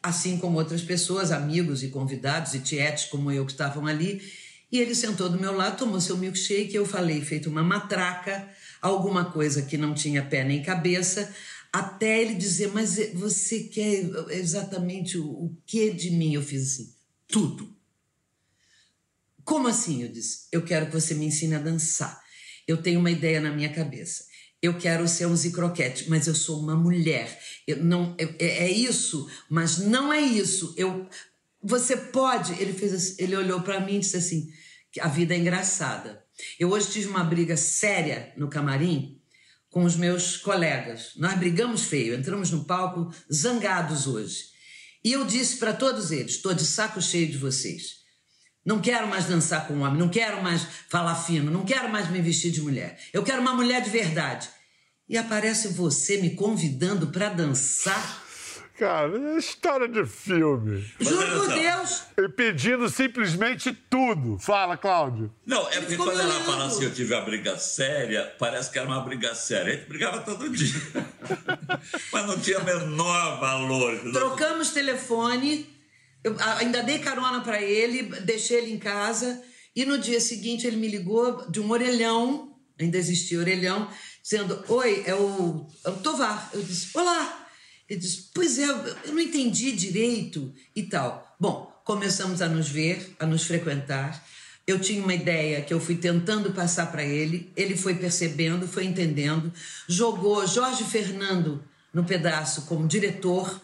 assim 0.01 0.37
como 0.37 0.57
outras 0.57 0.81
pessoas, 0.81 1.31
amigos 1.31 1.83
e 1.83 1.89
convidados, 1.89 2.55
e 2.55 2.59
tietes 2.59 3.05
como 3.05 3.31
eu 3.31 3.45
que 3.45 3.51
estavam 3.51 3.85
ali. 3.85 4.21
E 4.71 4.79
ele 4.79 4.95
sentou 4.95 5.29
do 5.29 5.39
meu 5.39 5.55
lado, 5.55 5.77
tomou 5.77 6.01
seu 6.01 6.17
milkshake, 6.17 6.73
eu 6.73 6.85
falei, 6.85 7.21
feito 7.21 7.49
uma 7.49 7.61
matraca, 7.61 8.47
alguma 8.81 9.25
coisa 9.25 9.61
que 9.61 9.77
não 9.77 9.93
tinha 9.93 10.23
pé 10.23 10.43
nem 10.43 10.63
cabeça, 10.63 11.31
até 11.71 12.21
ele 12.21 12.35
dizer, 12.35 12.71
mas 12.73 12.97
você 13.13 13.63
quer 13.63 14.09
exatamente 14.29 15.17
o, 15.17 15.25
o 15.25 15.57
que 15.65 15.89
de 15.91 16.11
mim? 16.11 16.33
Eu 16.33 16.41
fiz 16.41 16.73
assim, 16.73 16.93
tudo. 17.27 17.75
Como 19.43 19.67
assim? 19.67 20.03
Eu 20.03 20.09
disse, 20.09 20.47
eu 20.51 20.63
quero 20.63 20.87
que 20.87 20.93
você 20.93 21.13
me 21.13 21.25
ensine 21.25 21.55
a 21.55 21.59
dançar. 21.59 22.21
Eu 22.67 22.81
tenho 22.81 22.99
uma 22.99 23.11
ideia 23.11 23.39
na 23.39 23.51
minha 23.51 23.73
cabeça 23.73 24.31
eu 24.61 24.77
quero 24.77 25.07
ser 25.07 25.25
um 25.25 25.35
zicroquete, 25.35 26.07
mas 26.09 26.27
eu 26.27 26.35
sou 26.35 26.61
uma 26.61 26.75
mulher. 26.75 27.39
Eu 27.65 27.83
não 27.83 28.15
é, 28.17 28.65
é, 28.65 28.71
isso, 28.71 29.27
mas 29.49 29.79
não 29.79 30.13
é 30.13 30.21
isso. 30.21 30.73
Eu 30.77 31.09
você 31.63 31.95
pode, 31.95 32.53
ele 32.61 32.73
fez 32.73 32.93
assim, 32.93 33.15
ele 33.19 33.35
olhou 33.35 33.61
para 33.61 33.79
mim 33.79 33.95
e 33.95 33.99
disse 33.99 34.17
assim, 34.17 34.51
a 34.99 35.07
vida 35.07 35.33
é 35.33 35.37
engraçada. 35.37 36.23
Eu 36.59 36.69
hoje 36.71 36.91
tive 36.91 37.07
uma 37.07 37.23
briga 37.23 37.55
séria 37.55 38.33
no 38.35 38.49
camarim 38.49 39.20
com 39.71 39.83
os 39.85 39.95
meus 39.95 40.37
colegas. 40.37 41.13
Nós 41.15 41.33
brigamos 41.39 41.85
feio, 41.85 42.13
entramos 42.13 42.51
no 42.51 42.65
palco 42.65 43.11
zangados 43.33 44.05
hoje. 44.05 44.51
E 45.03 45.13
eu 45.13 45.25
disse 45.25 45.57
para 45.57 45.73
todos 45.73 46.11
eles: 46.11 46.33
estou 46.33 46.53
de 46.53 46.65
saco 46.65 47.01
cheio 47.01 47.27
de 47.31 47.37
vocês. 47.37 48.01
Não 48.63 48.79
quero 48.79 49.07
mais 49.07 49.25
dançar 49.25 49.67
com 49.67 49.79
homem, 49.79 49.97
não 49.97 50.09
quero 50.09 50.43
mais 50.43 50.67
falar 50.87 51.15
fino, 51.15 51.49
não 51.49 51.65
quero 51.65 51.89
mais 51.89 52.11
me 52.11 52.21
vestir 52.21 52.51
de 52.51 52.61
mulher. 52.61 52.99
Eu 53.11 53.23
quero 53.23 53.41
uma 53.41 53.55
mulher 53.55 53.81
de 53.81 53.89
verdade. 53.89 54.47
E 55.09 55.17
aparece 55.17 55.69
você 55.69 56.17
me 56.17 56.35
convidando 56.35 57.07
para 57.07 57.29
dançar. 57.29 58.21
Cara, 58.81 59.35
é 59.35 59.37
história 59.37 59.87
de 59.87 60.03
filme. 60.07 60.83
Juro 60.99 61.39
por 61.39 61.53
Deus. 61.53 62.01
E 62.17 62.27
pedindo 62.27 62.89
simplesmente 62.89 63.71
tudo. 63.71 64.39
Fala, 64.39 64.75
Cláudio. 64.75 65.31
Não, 65.45 65.69
é 65.69 65.79
porque 65.81 65.95
quando 65.95 66.19
ela 66.19 66.33
fala 66.41 66.65
assim, 66.65 66.85
eu 66.85 66.91
tive 66.91 67.13
uma 67.13 67.21
briga 67.21 67.55
séria, 67.59 68.35
parece 68.39 68.71
que 68.71 68.79
era 68.79 68.87
uma 68.87 69.01
briga 69.01 69.35
séria. 69.35 69.71
A 69.71 69.77
gente 69.77 69.87
brigava 69.87 70.21
todo 70.21 70.49
dia. 70.49 70.81
Mas 72.11 72.25
não 72.25 72.39
tinha 72.39 72.59
menor 72.61 73.39
valor. 73.39 73.99
Trocamos 74.11 74.71
telefone 74.71 75.69
eu 76.23 76.35
ainda 76.39 76.81
dei 76.81 76.97
carona 76.97 77.41
para 77.41 77.61
ele, 77.61 78.03
deixei 78.21 78.57
ele 78.57 78.73
em 78.73 78.79
casa 78.79 79.43
e 79.75 79.85
no 79.85 79.99
dia 79.99 80.19
seguinte 80.19 80.65
ele 80.65 80.77
me 80.77 80.87
ligou 80.87 81.49
de 81.51 81.59
um 81.59 81.69
orelhão, 81.69 82.55
ainda 82.79 82.97
existia 82.97 83.37
orelhão, 83.37 83.87
dizendo: 84.23 84.63
Oi, 84.69 85.03
é 85.05 85.13
o, 85.13 85.67
é 85.85 85.89
o 85.89 85.97
Tovar. 85.97 86.49
Eu 86.51 86.63
disse: 86.63 86.97
Olá. 86.97 87.40
Ele 87.91 87.99
disse: 87.99 88.29
Pois 88.33 88.57
é, 88.57 88.63
eu 88.63 89.11
não 89.11 89.19
entendi 89.19 89.73
direito 89.73 90.53
e 90.73 90.83
tal. 90.83 91.35
Bom, 91.37 91.69
começamos 91.83 92.41
a 92.41 92.47
nos 92.47 92.69
ver, 92.69 93.13
a 93.19 93.25
nos 93.25 93.43
frequentar. 93.43 94.25
Eu 94.65 94.79
tinha 94.79 95.03
uma 95.03 95.13
ideia 95.13 95.61
que 95.61 95.73
eu 95.73 95.79
fui 95.81 95.97
tentando 95.97 96.53
passar 96.53 96.89
para 96.89 97.03
ele, 97.03 97.51
ele 97.53 97.75
foi 97.75 97.95
percebendo, 97.95 98.65
foi 98.65 98.85
entendendo, 98.85 99.51
jogou 99.89 100.47
Jorge 100.47 100.85
Fernando 100.85 101.61
no 101.93 102.05
pedaço 102.05 102.61
como 102.61 102.87
diretor, 102.87 103.59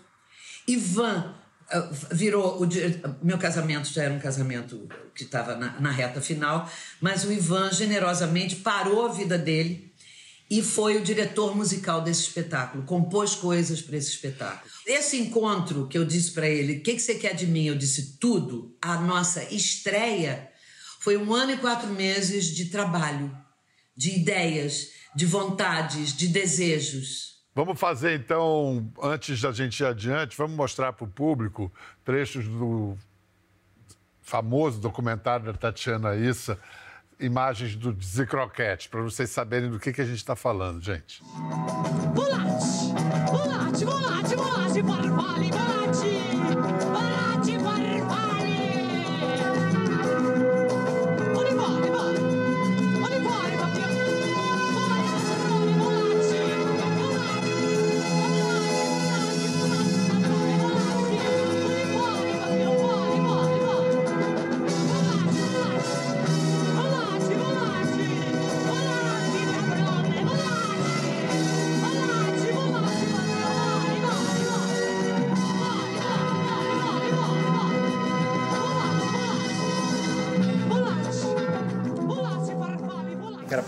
Ivan 0.67 1.33
ah, 1.69 1.89
virou 2.11 2.61
o 2.61 3.25
meu 3.25 3.37
casamento 3.37 3.87
já 3.93 4.03
era 4.03 4.13
um 4.13 4.19
casamento 4.19 4.89
que 5.15 5.23
estava 5.23 5.55
na, 5.55 5.79
na, 5.79 5.91
reta 5.91 6.19
final 6.21 6.69
mas 6.99 7.23
o 7.25 7.31
Ivan 7.31 7.71
generosamente 7.71 8.57
parou 8.57 9.05
a 9.05 9.13
vida 9.13 9.37
dele 9.37 9.91
e 10.49 10.61
foi 10.61 10.97
o 10.97 11.03
diretor 11.03 11.55
musical 11.55 12.01
desse 12.01 12.21
espetáculo 12.21 12.83
compôs 12.85 13.35
coisas 13.35 13.81
para 13.81 13.97
esse 13.97 14.11
espetáculo. 14.11 14.71
Esse 14.85 15.17
encontro 15.17 15.87
que 15.87 15.97
eu 15.97 16.05
disse 16.05 16.31
para 16.31 16.47
ele 16.47 16.77
o 16.77 16.83
que, 16.83 16.93
que 16.93 17.01
você 17.01 17.15
quer 17.15 17.35
de 17.35 17.45
mim? 17.45 17.65
Eu 17.65 17.75
disse 17.75 18.17
tudo. 18.17 18.75
A 18.81 18.99
nossa 19.01 19.43
estreia 19.53 20.49
foi 20.99 21.17
um 21.17 21.33
ano 21.33 21.51
e 21.51 21.57
quatro 21.57 21.89
meses 21.89 22.45
de 22.45 22.65
trabalho 22.65 23.35
de 23.95 24.11
ideias 24.11 24.89
de 25.15 25.25
vontades 25.25 26.15
de 26.15 26.27
desejos. 26.27 27.37
Vamos 27.53 27.79
fazer 27.79 28.19
então, 28.19 28.91
antes 29.01 29.41
da 29.41 29.51
gente 29.51 29.79
ir 29.79 29.85
adiante, 29.85 30.37
vamos 30.37 30.55
mostrar 30.55 30.93
para 30.93 31.05
o 31.05 31.07
público 31.07 31.73
trechos 32.05 32.45
do 32.45 32.95
famoso 34.21 34.79
documentário 34.79 35.45
da 35.45 35.53
Tatiana 35.53 36.15
Issa, 36.15 36.59
imagens 37.19 37.75
do 37.75 37.95
Zicroquete, 38.01 38.89
para 38.89 39.01
vocês 39.01 39.29
saberem 39.29 39.69
do 39.69 39.79
que, 39.79 39.91
que 39.91 40.01
a 40.01 40.05
gente 40.05 40.17
está 40.17 40.35
falando, 40.35 40.83
gente. 40.83 41.21
Volate, 42.13 43.85
volate, 43.85 44.35
volate, 44.35 44.83
farfalle, 44.83 45.49
volate! 45.51 46.06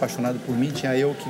Apaixonado 0.09 0.39
por 0.39 0.57
mim, 0.57 0.71
tinha 0.71 0.97
eu 0.97 1.13
que, 1.13 1.29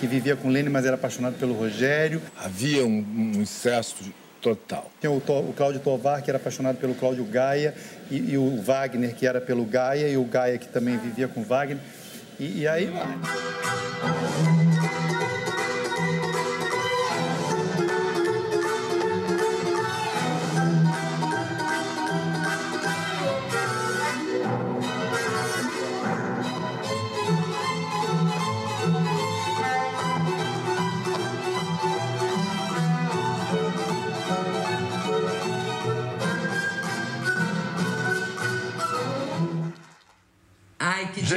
que 0.00 0.06
vivia 0.06 0.34
com 0.34 0.48
Lênin, 0.48 0.70
mas 0.70 0.86
era 0.86 0.94
apaixonado 0.94 1.34
pelo 1.34 1.52
Rogério. 1.52 2.22
Havia 2.36 2.84
um, 2.84 3.04
um 3.16 3.42
incesto 3.42 4.02
total. 4.40 4.90
Tinha 4.98 5.10
o, 5.10 5.18
o 5.18 5.52
Cláudio 5.54 5.80
Tovar, 5.80 6.22
que 6.22 6.30
era 6.30 6.38
apaixonado 6.38 6.76
pelo 6.76 6.94
Cláudio 6.94 7.24
Gaia, 7.24 7.74
e, 8.10 8.32
e, 8.32 8.38
o 8.38 8.62
Wagner, 8.62 9.14
que 9.14 9.26
era 9.26 9.40
pelo 9.40 9.64
Gaia, 9.64 10.08
e 10.08 10.16
o 10.16 10.24
Gaia, 10.24 10.56
que 10.56 10.68
também 10.68 10.96
vivia 10.96 11.28
com 11.28 11.42
Wagner. 11.42 11.78
E, 12.40 12.60
e 12.60 12.68
aí 12.68 12.86
vai. 12.86 14.63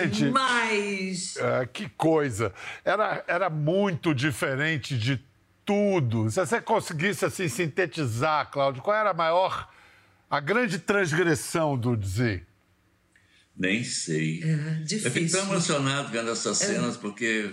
Gente, 0.04 0.24
demais! 0.26 1.38
Ah, 1.38 1.66
que 1.66 1.90
coisa! 1.90 2.54
Era, 2.84 3.24
era 3.28 3.50
muito 3.50 4.14
diferente 4.14 4.98
de 4.98 5.22
tudo. 5.66 6.30
Se 6.32 6.40
você 6.40 6.62
conseguisse 6.62 7.26
assim 7.26 7.48
sintetizar, 7.48 8.50
Cláudio, 8.52 8.82
qual 8.82 8.96
era 8.96 9.10
a 9.12 9.14
maior, 9.14 9.70
a 10.30 10.40
grande 10.40 10.80
transgressão 10.80 11.78
do 11.78 11.96
Z? 12.06 12.44
Nem 13.56 13.84
sei. 13.84 14.42
É, 14.44 14.48
Eu 14.54 14.58
fico 14.60 14.84
difícil. 14.86 15.40
tão 15.40 15.50
emocionado 15.52 16.10
vendo 16.10 16.30
essas 16.30 16.58
cenas, 16.58 16.96
porque 16.96 17.52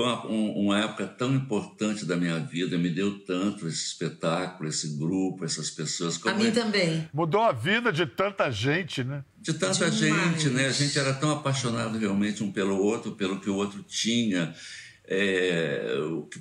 foi 0.00 0.04
uma, 0.04 0.26
um- 0.26 0.52
uma 0.66 0.78
época 0.80 1.06
tão 1.06 1.34
importante 1.34 2.04
da 2.04 2.16
minha 2.16 2.38
vida, 2.38 2.78
me 2.78 2.88
deu 2.88 3.18
tanto 3.20 3.66
esse 3.68 3.84
espetáculo, 3.86 4.68
esse 4.68 4.96
grupo, 4.96 5.44
essas 5.44 5.70
pessoas. 5.70 6.16
A 6.16 6.20
como 6.20 6.36
mim 6.42 6.48
é- 6.48 6.50
também. 6.50 7.08
Mudou 7.12 7.42
a 7.42 7.52
vida 7.52 7.92
de 7.92 8.06
tanta 8.06 8.50
gente, 8.50 9.04
né? 9.04 9.24
De 9.38 9.52
tanta 9.54 9.90
Demais. 9.90 10.32
gente, 10.42 10.48
né? 10.50 10.66
A 10.66 10.72
gente 10.72 10.98
era 10.98 11.12
tão 11.14 11.30
apaixonado 11.30 11.98
realmente 11.98 12.42
um 12.42 12.50
pelo 12.50 12.76
outro, 12.78 13.12
pelo 13.12 13.40
que 13.40 13.50
o 13.50 13.54
outro 13.56 13.82
tinha, 13.82 14.54
é, 15.06 15.96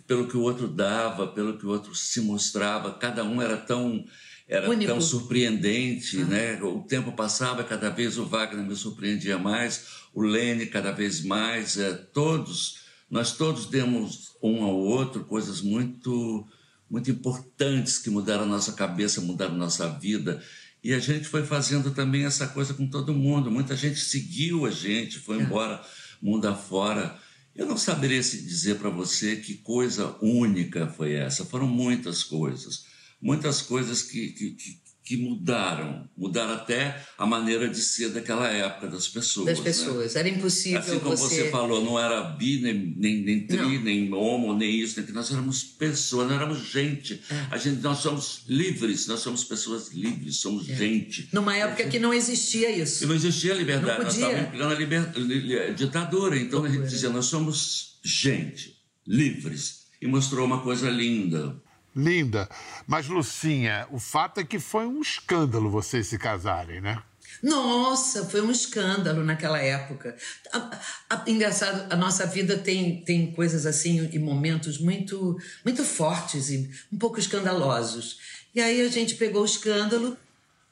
pelo 0.07 0.27
que 0.27 0.37
o 0.37 0.41
outro 0.41 0.67
dava, 0.67 1.27
pelo 1.27 1.57
que 1.57 1.65
o 1.65 1.69
outro 1.69 1.93
se 1.95 2.21
mostrava. 2.21 2.93
Cada 2.93 3.23
um 3.23 3.41
era 3.41 3.57
tão 3.57 4.05
era 4.47 4.67
Único. 4.67 4.91
tão 4.91 4.99
surpreendente, 4.99 6.17
né? 6.23 6.59
O 6.63 6.79
tempo 6.81 7.11
passava, 7.11 7.63
cada 7.63 7.89
vez 7.91 8.17
o 8.17 8.25
Wagner 8.25 8.65
me 8.65 8.75
surpreendia 8.75 9.37
mais, 9.37 9.85
o 10.11 10.23
Lene 10.23 10.65
cada 10.65 10.91
vez 10.91 11.23
mais, 11.23 11.77
é, 11.77 11.93
todos 11.93 12.78
nós 13.09 13.33
todos 13.35 13.65
demos 13.65 14.35
um 14.41 14.63
ao 14.63 14.75
outro 14.75 15.25
coisas 15.25 15.61
muito 15.61 16.47
muito 16.89 17.11
importantes 17.11 17.99
que 17.99 18.09
mudaram 18.09 18.43
a 18.43 18.47
nossa 18.47 18.73
cabeça, 18.73 19.21
mudaram 19.21 19.53
a 19.53 19.57
nossa 19.57 19.87
vida. 19.87 20.43
E 20.83 20.91
a 20.91 20.99
gente 20.99 21.27
foi 21.27 21.45
fazendo 21.45 21.91
também 21.91 22.25
essa 22.25 22.47
coisa 22.47 22.73
com 22.73 22.87
todo 22.87 23.13
mundo. 23.13 23.51
Muita 23.51 23.75
gente 23.75 23.99
seguiu 23.99 24.65
a 24.65 24.71
gente, 24.71 25.19
foi 25.19 25.39
embora 25.39 25.83
mundo 26.19 26.47
afora. 26.47 27.15
Eu 27.55 27.67
não 27.67 27.77
saberia 27.77 28.23
se 28.23 28.41
dizer 28.41 28.77
para 28.79 28.89
você 28.89 29.35
que 29.35 29.55
coisa 29.55 30.15
única 30.21 30.87
foi 30.87 31.13
essa. 31.13 31.45
Foram 31.45 31.67
muitas 31.67 32.23
coisas. 32.23 32.85
Muitas 33.21 33.61
coisas 33.61 34.01
que, 34.01 34.29
que, 34.29 34.51
que, 34.51 34.81
que 35.09 35.17
mudaram. 35.17 36.07
Mudaram 36.15 36.53
até 36.53 37.03
a 37.17 37.25
maneira 37.25 37.67
de 37.67 37.79
ser 37.81 38.09
daquela 38.09 38.47
época 38.47 38.87
das 38.89 39.07
pessoas. 39.07 39.47
Das 39.47 39.57
né? 39.57 39.63
pessoas. 39.63 40.15
Era 40.15 40.29
impossível 40.29 40.77
Assim 40.77 40.99
como 40.99 41.17
você... 41.17 41.49
falou, 41.49 41.83
não 41.83 41.97
era 41.99 42.21
bi, 42.21 42.61
nem, 42.61 42.93
nem, 42.95 43.23
nem 43.23 43.47
tri, 43.47 43.57
Não. 43.57 43.81
nem 43.81 44.13
homo, 44.13 44.53
nem 44.55 44.79
isso, 44.79 45.01
nem. 45.01 45.11
Nós 45.11 45.31
éramos 45.31 45.63
pessoas, 45.63 46.27
nós 46.27 46.35
éramos 46.39 46.63
gente. 46.69 47.19
É. 47.27 47.47
A 47.49 47.57
gente. 47.57 47.81
Nós 47.81 47.97
somos 47.97 48.43
livres, 48.47 49.07
nós 49.07 49.21
somos 49.21 49.43
pessoas 49.43 49.91
livres, 49.91 50.35
somos 50.37 50.69
É. 50.69 50.75
gente. 50.75 51.27
Numa 51.33 51.57
época 51.57 51.89
que 51.89 51.97
não 51.97 52.13
existia 52.13 52.69
E 52.69 52.81
isso. 52.81 53.07
não 53.07 53.15
existia 53.15 53.55
liberdade, 53.55 53.97
Não 53.97 54.05
nós 54.05 54.13
estávamos 54.13 54.51
pegando 54.51 54.73
a 54.75 54.77
liber... 54.77 55.11
li- 55.17 55.39
li- 55.39 55.73
ditadura. 55.73 56.37
Então 56.37 56.63
a 56.63 56.69
gente 56.69 56.87
dizia, 56.87 57.09
nós 57.09 57.25
somos 57.25 57.97
gente, 58.05 58.75
livres. 59.07 59.79
E 59.99 60.05
mostrou 60.07 60.45
uma 60.45 60.61
coisa 60.61 60.87
linda. 60.87 61.59
Linda. 62.03 62.49
Mas, 62.87 63.07
Lucinha, 63.07 63.87
o 63.91 63.99
fato 63.99 64.39
é 64.39 64.43
que 64.43 64.59
foi 64.59 64.85
um 64.87 65.01
escândalo 65.01 65.69
vocês 65.69 66.07
se 66.07 66.17
casarem, 66.17 66.81
né? 66.81 67.01
Nossa, 67.43 68.25
foi 68.25 68.41
um 68.41 68.51
escândalo 68.51 69.23
naquela 69.23 69.59
época. 69.59 70.15
A- 70.51 70.79
a- 71.09 71.23
engraçado, 71.27 71.91
a 71.91 71.95
nossa 71.95 72.25
vida 72.25 72.57
tem, 72.57 73.01
tem 73.01 73.31
coisas 73.31 73.65
assim 73.65 74.09
e 74.11 74.19
momentos 74.19 74.77
muito, 74.79 75.37
muito 75.63 75.83
fortes 75.85 76.49
e 76.49 76.69
um 76.91 76.97
pouco 76.97 77.19
escandalosos. 77.19 78.17
E 78.53 78.59
aí 78.59 78.81
a 78.81 78.89
gente 78.89 79.15
pegou 79.15 79.43
o 79.43 79.45
escândalo, 79.45 80.17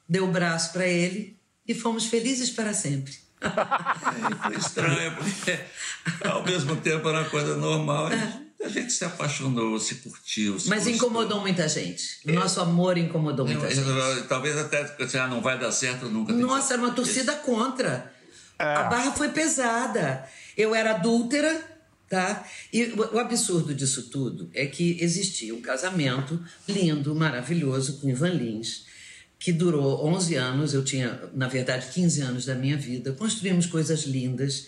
deu 0.10 0.26
o 0.26 0.32
braço 0.32 0.74
para 0.74 0.88
ele 0.88 1.38
e 1.68 1.74
fomos 1.74 2.06
felizes 2.08 2.50
para 2.50 2.74
sempre. 2.74 3.14
Foi 4.44 4.58
estranho, 4.58 5.16
porque 5.16 5.60
ao 6.28 6.44
mesmo 6.44 6.76
tempo 6.78 7.08
era 7.08 7.20
uma 7.22 7.30
coisa 7.30 7.56
normal. 7.56 8.10
A 8.64 8.68
gente 8.70 8.92
se 8.92 9.06
apaixonou, 9.06 9.80
se 9.80 9.96
curtiu. 9.96 10.60
Se 10.60 10.68
Mas 10.68 10.86
gostou. 10.86 10.96
incomodou 10.96 11.42
muita 11.42 11.70
gente. 11.70 12.20
O 12.26 12.32
nosso 12.32 12.60
amor 12.60 12.98
incomodou 12.98 13.46
muita 13.46 13.68
Eu- 13.68 13.76
gente. 13.76 13.88
eu- 13.88 14.28
Talvez 14.28 14.58
até 14.58 14.82
assim, 15.00 15.18
ah, 15.20 15.28
não 15.28 15.42
vai 15.42 15.60
dar 15.60 15.72
certo 15.72 16.08
nunca. 16.10 16.34
Tem 16.34 16.42
Nossa, 16.42 16.74
era 16.74 16.82
uma 16.82 16.92
torcida 16.92 17.34
contra. 17.36 18.12
A 18.58 18.84
barra 18.84 19.12
foi 19.12 19.30
pesada. 19.30 20.28
Eu 20.58 20.74
era 20.74 20.96
adúltera, 20.96 21.62
tá? 22.10 22.44
E 22.74 22.86
o, 22.86 23.16
o 23.16 23.20
absurdo 23.20 23.76
disso 23.76 24.10
tudo 24.10 24.50
é 24.56 24.66
que 24.66 24.98
existia 25.00 25.54
um 25.54 25.62
casamento 25.62 26.44
lindo, 26.68 27.14
maravilhoso 27.14 28.00
com 28.00 28.10
Ivan 28.10 28.30
Lins, 28.32 28.86
que 29.38 29.52
durou 29.52 30.04
11 30.08 30.34
anos. 30.34 30.74
Eu 30.74 30.84
tinha, 30.84 31.22
na 31.36 31.48
verdade, 31.48 31.90
15 31.94 32.22
anos 32.22 32.46
da 32.46 32.56
minha 32.56 32.76
vida. 32.76 33.12
Construímos 33.14 33.68
coisas 33.68 34.06
lindas. 34.06 34.66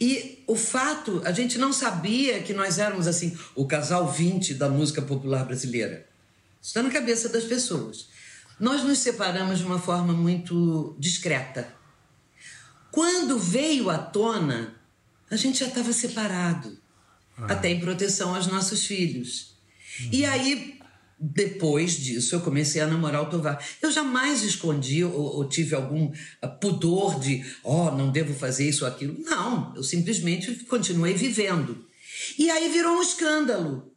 E 0.00 0.42
o 0.46 0.54
fato, 0.54 1.22
a 1.24 1.32
gente 1.32 1.58
não 1.58 1.72
sabia 1.72 2.42
que 2.42 2.52
nós 2.52 2.78
éramos 2.78 3.06
assim, 3.06 3.36
o 3.54 3.66
casal 3.66 4.10
20 4.10 4.54
da 4.54 4.68
música 4.68 5.00
popular 5.00 5.44
brasileira. 5.44 6.06
Isso 6.60 6.70
está 6.70 6.82
na 6.82 6.90
cabeça 6.90 7.28
das 7.28 7.44
pessoas. 7.44 8.08
Nós 8.60 8.82
nos 8.82 8.98
separamos 8.98 9.58
de 9.58 9.64
uma 9.64 9.78
forma 9.78 10.12
muito 10.12 10.96
discreta. 10.98 11.68
Quando 12.90 13.38
veio 13.38 13.90
à 13.90 13.98
tona, 13.98 14.74
a 15.30 15.36
gente 15.36 15.60
já 15.60 15.66
estava 15.66 15.92
separado, 15.92 16.78
até 17.38 17.68
em 17.70 17.80
proteção 17.80 18.34
aos 18.34 18.46
nossos 18.46 18.86
filhos. 18.86 19.56
E 20.12 20.24
aí, 20.24 20.75
depois 21.18 21.96
disso, 21.96 22.34
eu 22.34 22.40
comecei 22.40 22.80
a 22.80 22.86
namorar 22.86 23.22
o 23.22 23.30
Tovar. 23.30 23.64
Eu 23.80 23.90
jamais 23.90 24.42
escondi 24.42 25.02
ou, 25.02 25.14
ou 25.14 25.48
tive 25.48 25.74
algum 25.74 26.12
ah, 26.42 26.48
pudor 26.48 27.18
de, 27.18 27.44
oh, 27.64 27.90
não 27.90 28.10
devo 28.10 28.34
fazer 28.34 28.68
isso 28.68 28.84
ou 28.84 28.90
aquilo. 28.90 29.16
Não, 29.20 29.74
eu 29.74 29.82
simplesmente 29.82 30.54
continuei 30.64 31.14
vivendo. 31.14 31.86
E 32.38 32.50
aí 32.50 32.70
virou 32.70 32.98
um 32.98 33.02
escândalo. 33.02 33.92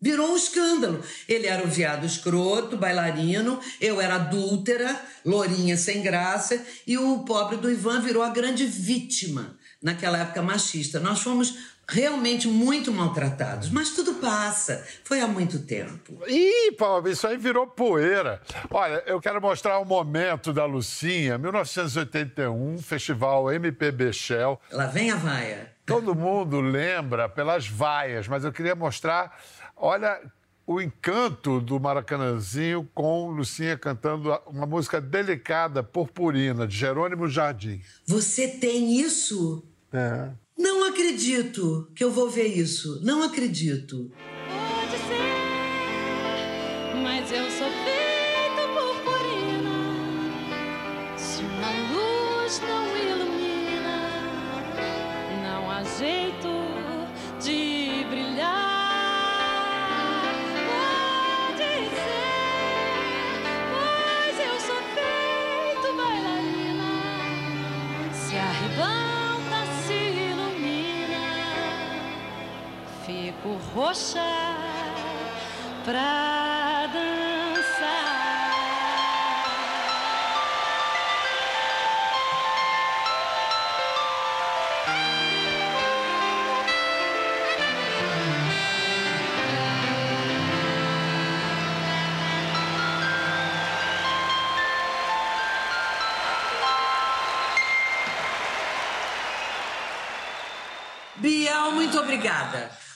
Virou 0.00 0.32
um 0.32 0.36
escândalo. 0.36 1.02
Ele 1.28 1.46
era 1.46 1.64
o 1.64 1.70
viado 1.70 2.06
escroto, 2.06 2.76
bailarino, 2.76 3.60
eu 3.80 4.00
era 4.00 4.16
adúltera, 4.16 4.98
lourinha 5.24 5.76
sem 5.76 6.02
graça, 6.02 6.62
e 6.86 6.96
o 6.96 7.20
pobre 7.20 7.56
do 7.58 7.70
Ivan 7.70 8.00
virou 8.00 8.22
a 8.22 8.30
grande 8.30 8.66
vítima 8.66 9.56
naquela 9.82 10.18
época 10.18 10.42
machista. 10.42 10.98
Nós 10.98 11.20
fomos 11.20 11.54
realmente 11.88 12.48
muito 12.48 12.92
maltratados, 12.92 13.70
mas 13.70 13.90
tudo 13.90 14.14
passa. 14.14 14.86
Foi 15.04 15.20
há 15.20 15.26
muito 15.26 15.60
tempo. 15.60 16.18
Ih, 16.26 16.72
Paulo, 16.78 17.08
isso 17.08 17.26
aí 17.26 17.36
virou 17.36 17.66
poeira. 17.66 18.40
Olha, 18.70 19.02
eu 19.06 19.20
quero 19.20 19.40
mostrar 19.40 19.78
um 19.80 19.84
momento 19.84 20.52
da 20.52 20.64
Lucinha, 20.64 21.36
1981, 21.38 22.78
Festival 22.78 23.52
MPB 23.52 24.12
Shell. 24.12 24.60
Lá 24.70 24.86
vem 24.86 25.10
a 25.10 25.16
vaia. 25.16 25.72
Todo 25.86 26.14
mundo 26.14 26.60
lembra 26.60 27.28
pelas 27.28 27.68
vaias, 27.68 28.26
mas 28.26 28.44
eu 28.44 28.52
queria 28.52 28.74
mostrar, 28.74 29.38
olha, 29.76 30.18
o 30.66 30.80
encanto 30.80 31.60
do 31.60 31.78
Maracanãzinho 31.78 32.88
com 32.94 33.30
Lucinha 33.30 33.76
cantando 33.76 34.30
uma 34.46 34.64
música 34.66 35.00
delicada, 35.00 35.82
Purpurina, 35.82 36.66
de 36.66 36.76
Jerônimo 36.76 37.28
Jardim. 37.28 37.82
Você 38.06 38.48
tem 38.48 38.98
isso? 38.98 39.62
É. 39.92 40.30
Não 40.56 40.84
acredito 40.84 41.90
que 41.96 42.04
eu 42.04 42.12
vou 42.12 42.30
ver 42.30 42.46
isso. 42.46 43.00
Não 43.02 43.22
acredito. 43.24 44.08
Pode 44.48 44.96
ser, 45.08 45.34
mas 47.02 47.32
eu 47.32 47.50
sou 47.50 47.68
feita 47.84 48.68
purpurina. 48.72 49.78
Se 51.16 51.42
uma 51.42 51.70
luz 51.92 52.60
não 52.60 52.96
ilumina, 52.96 53.98
não 55.42 55.68
há 55.70 55.82
jeito 55.82 56.48
de 57.42 58.04
brilhar. 58.08 58.54
Pode 60.70 61.72
ser, 61.90 63.42
pois 63.72 64.38
eu 64.38 64.60
sou 64.60 64.80
feito 64.94 65.96
bailarina. 65.96 66.92
Se 68.12 68.36
a 68.36 68.52
roxa 73.74 74.20
pra 75.84 76.33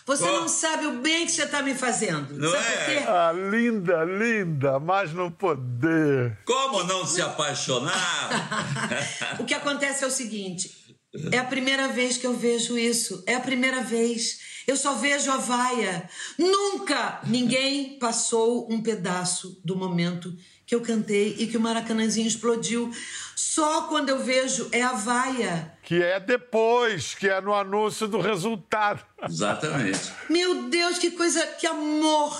Você 0.08 0.24
Bom. 0.24 0.40
não 0.40 0.48
sabe 0.48 0.86
o 0.86 1.02
bem 1.02 1.26
que 1.26 1.32
você 1.32 1.42
está 1.42 1.60
me 1.60 1.74
fazendo. 1.74 2.32
Não 2.32 2.50
sabe 2.50 2.64
é? 2.64 2.76
por 2.76 2.86
quê? 2.86 3.10
Ah, 3.10 3.30
linda, 3.30 4.04
linda, 4.04 4.80
mas 4.80 5.12
não 5.12 5.30
poder. 5.30 6.38
Como 6.46 6.82
não 6.84 7.06
se 7.06 7.20
apaixonar? 7.20 8.30
O 9.38 9.44
que 9.44 9.52
acontece 9.52 10.04
é 10.04 10.06
o 10.06 10.10
seguinte: 10.10 10.96
É 11.30 11.36
a 11.36 11.44
primeira 11.44 11.88
vez 11.88 12.16
que 12.16 12.26
eu 12.26 12.34
vejo 12.34 12.78
isso. 12.78 13.22
É 13.26 13.34
a 13.34 13.40
primeira 13.40 13.82
vez. 13.82 14.38
Eu 14.66 14.78
só 14.78 14.94
vejo 14.94 15.30
a 15.30 15.36
vaia. 15.36 16.08
Nunca 16.38 17.20
ninguém 17.26 17.98
passou 17.98 18.66
um 18.72 18.80
pedaço 18.80 19.60
do 19.62 19.76
momento 19.76 20.34
que 20.68 20.74
eu 20.74 20.82
cantei 20.82 21.34
e 21.38 21.46
que 21.46 21.56
o 21.56 21.60
Maracanãzinho 21.60 22.28
explodiu. 22.28 22.92
Só 23.34 23.82
quando 23.82 24.10
eu 24.10 24.22
vejo 24.22 24.68
é 24.70 24.82
a 24.82 24.92
vaia. 24.92 25.72
Que 25.82 26.02
é 26.02 26.20
depois, 26.20 27.14
que 27.14 27.26
é 27.26 27.40
no 27.40 27.54
anúncio 27.54 28.06
do 28.06 28.20
resultado. 28.20 29.02
Exatamente. 29.26 30.12
Meu 30.28 30.68
Deus, 30.68 30.98
que 30.98 31.12
coisa, 31.12 31.44
que 31.58 31.66
amor! 31.66 32.36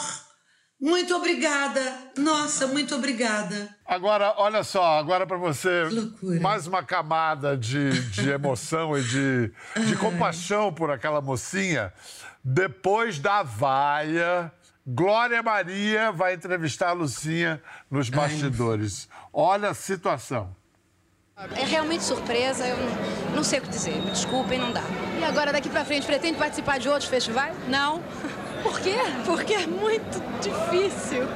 Muito 0.79 1.17
obrigada. 1.17 1.81
Nossa, 2.19 2.67
muito 2.67 2.95
obrigada. 2.95 3.75
Agora, 3.85 4.35
olha 4.37 4.63
só, 4.63 4.99
agora 4.99 5.27
para 5.27 5.39
você, 5.39 5.85
loucura. 5.85 6.39
mais 6.39 6.67
uma 6.67 6.85
camada 6.85 7.57
de, 7.57 7.99
de 8.11 8.29
emoção 8.31 8.97
e 8.97 9.03
de, 9.03 9.53
de 9.87 9.97
compaixão 9.97 10.73
por 10.73 10.91
aquela 10.91 11.23
mocinha. 11.23 11.93
Depois 12.45 13.19
da 13.19 13.43
vaia, 13.43 14.53
Glória 14.91 15.43
Maria 15.43 16.11
vai 16.11 16.33
entrevistar 16.33 16.89
a 16.89 16.93
Lucinha 16.93 17.63
nos 17.91 18.09
bastidores. 18.09 19.07
Olha 19.31 19.69
a 19.69 19.75
situação. 19.75 20.57
É 21.55 21.65
realmente 21.67 22.03
surpresa, 22.03 22.67
eu 22.67 22.77
não, 22.79 23.37
não 23.37 23.45
sei 23.45 23.59
o 23.59 23.63
que 23.63 23.69
dizer. 23.69 23.95
Me 23.97 24.11
desculpem, 24.11 24.59
não 24.59 24.73
dá. 24.73 24.81
E 25.21 25.25
agora, 25.25 25.53
daqui 25.53 25.69
pra 25.69 25.85
frente, 25.85 26.07
pretende 26.07 26.39
participar 26.39 26.79
de 26.79 26.89
outros 26.89 27.07
festivais? 27.07 27.55
Não. 27.69 28.03
Por 28.63 28.81
quê? 28.81 28.97
Porque 29.27 29.53
é 29.53 29.67
muito 29.67 30.23
difícil. 30.41 31.29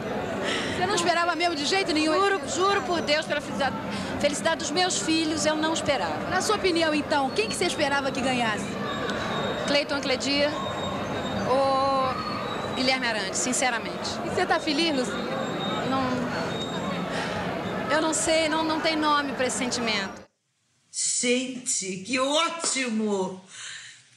Você 0.74 0.86
não 0.86 0.94
esperava 0.94 1.36
mesmo 1.36 1.54
de 1.54 1.66
jeito 1.66 1.92
nenhum? 1.92 2.14
Juro, 2.14 2.48
juro 2.48 2.82
por 2.82 3.02
Deus, 3.02 3.26
pela 3.26 3.42
felicidade, 3.42 3.76
felicidade 4.18 4.56
dos 4.60 4.70
meus 4.70 4.98
filhos, 4.98 5.44
eu 5.44 5.56
não 5.56 5.74
esperava. 5.74 6.30
Na 6.30 6.40
sua 6.40 6.56
opinião, 6.56 6.94
então, 6.94 7.28
quem 7.28 7.50
que 7.50 7.54
você 7.54 7.66
esperava 7.66 8.10
que 8.10 8.22
ganhasse? 8.22 8.64
Cleiton 9.66 10.00
Cledia 10.00 10.50
ou 11.48 12.01
Guilherme 12.82 13.06
Arantes, 13.06 13.38
sinceramente. 13.38 14.10
E 14.26 14.30
você 14.30 14.44
tá 14.44 14.58
feliz? 14.58 15.06
Não... 15.88 16.02
Eu 17.92 18.02
não 18.02 18.12
sei, 18.12 18.48
não, 18.48 18.64
não 18.64 18.80
tem 18.80 18.96
nome 18.96 19.32
para 19.34 19.46
esse 19.46 19.58
sentimento. 19.58 20.20
Gente, 20.90 21.98
que 21.98 22.18
ótimo! 22.18 23.40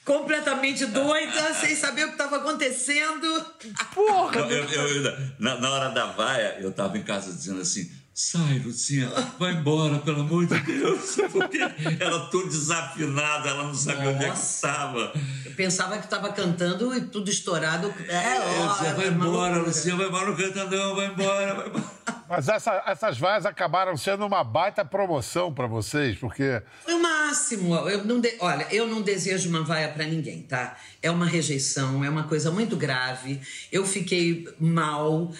Completamente 0.04 0.86
doida, 0.88 1.54
sem 1.54 1.76
saber 1.76 2.06
o 2.06 2.08
que 2.08 2.14
estava 2.14 2.38
acontecendo. 2.38 3.46
Porra! 3.94 4.40
Eu- 4.40 4.50
eu- 4.50 5.04
eu- 5.04 5.18
na, 5.40 5.60
na 5.60 5.70
hora 5.70 5.90
da 5.90 6.08
vaia, 6.08 6.58
eu 6.60 6.72
tava 6.72 6.98
em 6.98 7.04
casa 7.04 7.32
dizendo 7.32 7.62
assim: 7.62 7.92
sai, 8.18 8.60
Lucinha, 8.60 9.10
vai 9.38 9.52
embora, 9.52 10.00
pelo 10.00 10.22
amor 10.22 10.46
de 10.46 10.58
Deus. 10.62 11.18
Porque 11.34 11.58
ela 12.00 12.28
toda 12.28 12.48
desafinada, 12.48 13.50
ela 13.50 13.64
não 13.66 13.76
sabia 13.76 14.12
onde 14.12 14.24
é 14.24 14.30
que 14.30 14.38
Nossa. 14.38 14.56
estava. 14.56 15.12
Eu 15.44 15.52
pensava 15.52 15.98
que 15.98 16.06
estava 16.06 16.32
cantando 16.32 16.96
e 16.96 17.02
tudo 17.02 17.30
estourado. 17.30 17.94
É, 18.08 18.40
ó, 18.40 18.68
vai 18.96 19.10
uma 19.10 19.28
embora. 19.28 19.58
Lucinha, 19.60 19.98
vai 19.98 20.08
embora, 20.08 20.28
não 20.28 20.36
canta 20.36 20.64
não, 20.64 20.96
vai 20.96 21.08
embora, 21.08 21.56
vai 21.56 21.68
embora. 21.68 21.96
Mas 22.28 22.48
essa- 22.50 22.84
essas 22.88 23.18
vaias 23.18 23.46
acabaram 23.46 23.96
sendo 23.96 24.26
uma 24.26 24.44
baita 24.44 24.84
promoção 24.84 25.54
para 25.54 25.68
vocês, 25.68 26.18
porque 26.18 26.62
Foi 26.84 26.94
o 26.94 27.02
máximo. 27.02 27.76
Eu 27.90 28.04
não 28.04 28.20
de- 28.20 28.36
Olha, 28.40 28.68
eu 28.72 28.88
não 28.88 29.02
desejo 29.02 29.50
uma 29.50 29.64
vaia 29.64 29.90
pra 29.90 30.06
ninguém, 30.06 30.42
tá? 30.42 30.76
É 31.02 31.12
uma 31.12 31.26
rejeição, 31.26 32.04
é 32.04 32.10
uma 32.10 32.24
coisa 32.24 32.50
muito 32.52 32.76
grave. 32.76 33.40
Eu 33.72 33.86
fiquei 33.86 34.48
mal. 34.60 35.32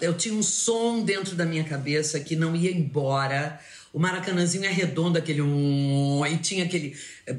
Eu 0.00 0.14
tinha 0.14 0.34
um 0.34 0.42
som 0.42 1.02
dentro 1.04 1.34
da 1.36 1.44
minha 1.44 1.64
cabeça 1.64 2.18
que 2.20 2.34
não 2.36 2.54
ia 2.56 2.70
embora. 2.72 3.60
O 3.94 4.00
Maracanãzinho 4.00 4.64
é 4.64 4.70
redondo, 4.70 5.16
aquele 5.16 5.40
um, 5.40 6.26
e 6.26 6.36
tinha 6.38 6.64
aquele 6.64 6.96
eh, 7.28 7.36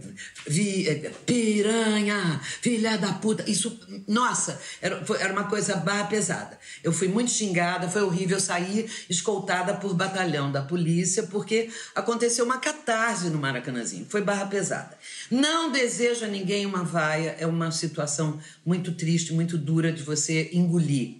vi, 0.47 0.87
eh, 0.87 1.11
piranha, 1.25 2.39
filha 2.61 2.97
da 2.97 3.11
puta. 3.11 3.43
Isso, 3.45 3.77
nossa, 4.07 4.57
era, 4.81 5.03
foi- 5.05 5.19
era 5.19 5.33
uma 5.33 5.43
coisa 5.43 5.75
barra 5.75 6.05
pesada. 6.05 6.57
Eu 6.81 6.93
fui 6.93 7.09
muito 7.09 7.29
xingada, 7.29 7.89
foi 7.89 8.03
horrível. 8.03 8.39
Saí 8.39 8.89
escoltada 9.09 9.73
por 9.73 9.93
batalhão 9.93 10.49
da 10.49 10.61
polícia, 10.61 11.23
porque 11.23 11.69
aconteceu 11.93 12.45
uma 12.45 12.57
catarse 12.57 13.29
no 13.29 13.37
Maracanãzinho. 13.37 14.05
Foi 14.07 14.21
barra 14.21 14.45
pesada. 14.45 14.97
Não 15.29 15.69
desejo 15.73 16.23
a 16.23 16.29
ninguém 16.29 16.65
uma 16.65 16.85
vaia, 16.85 17.35
é 17.37 17.45
uma 17.45 17.69
situação 17.69 18.39
muito 18.65 18.93
triste, 18.93 19.33
muito 19.33 19.57
dura 19.57 19.91
de 19.91 20.01
você 20.03 20.49
engolir. 20.53 21.17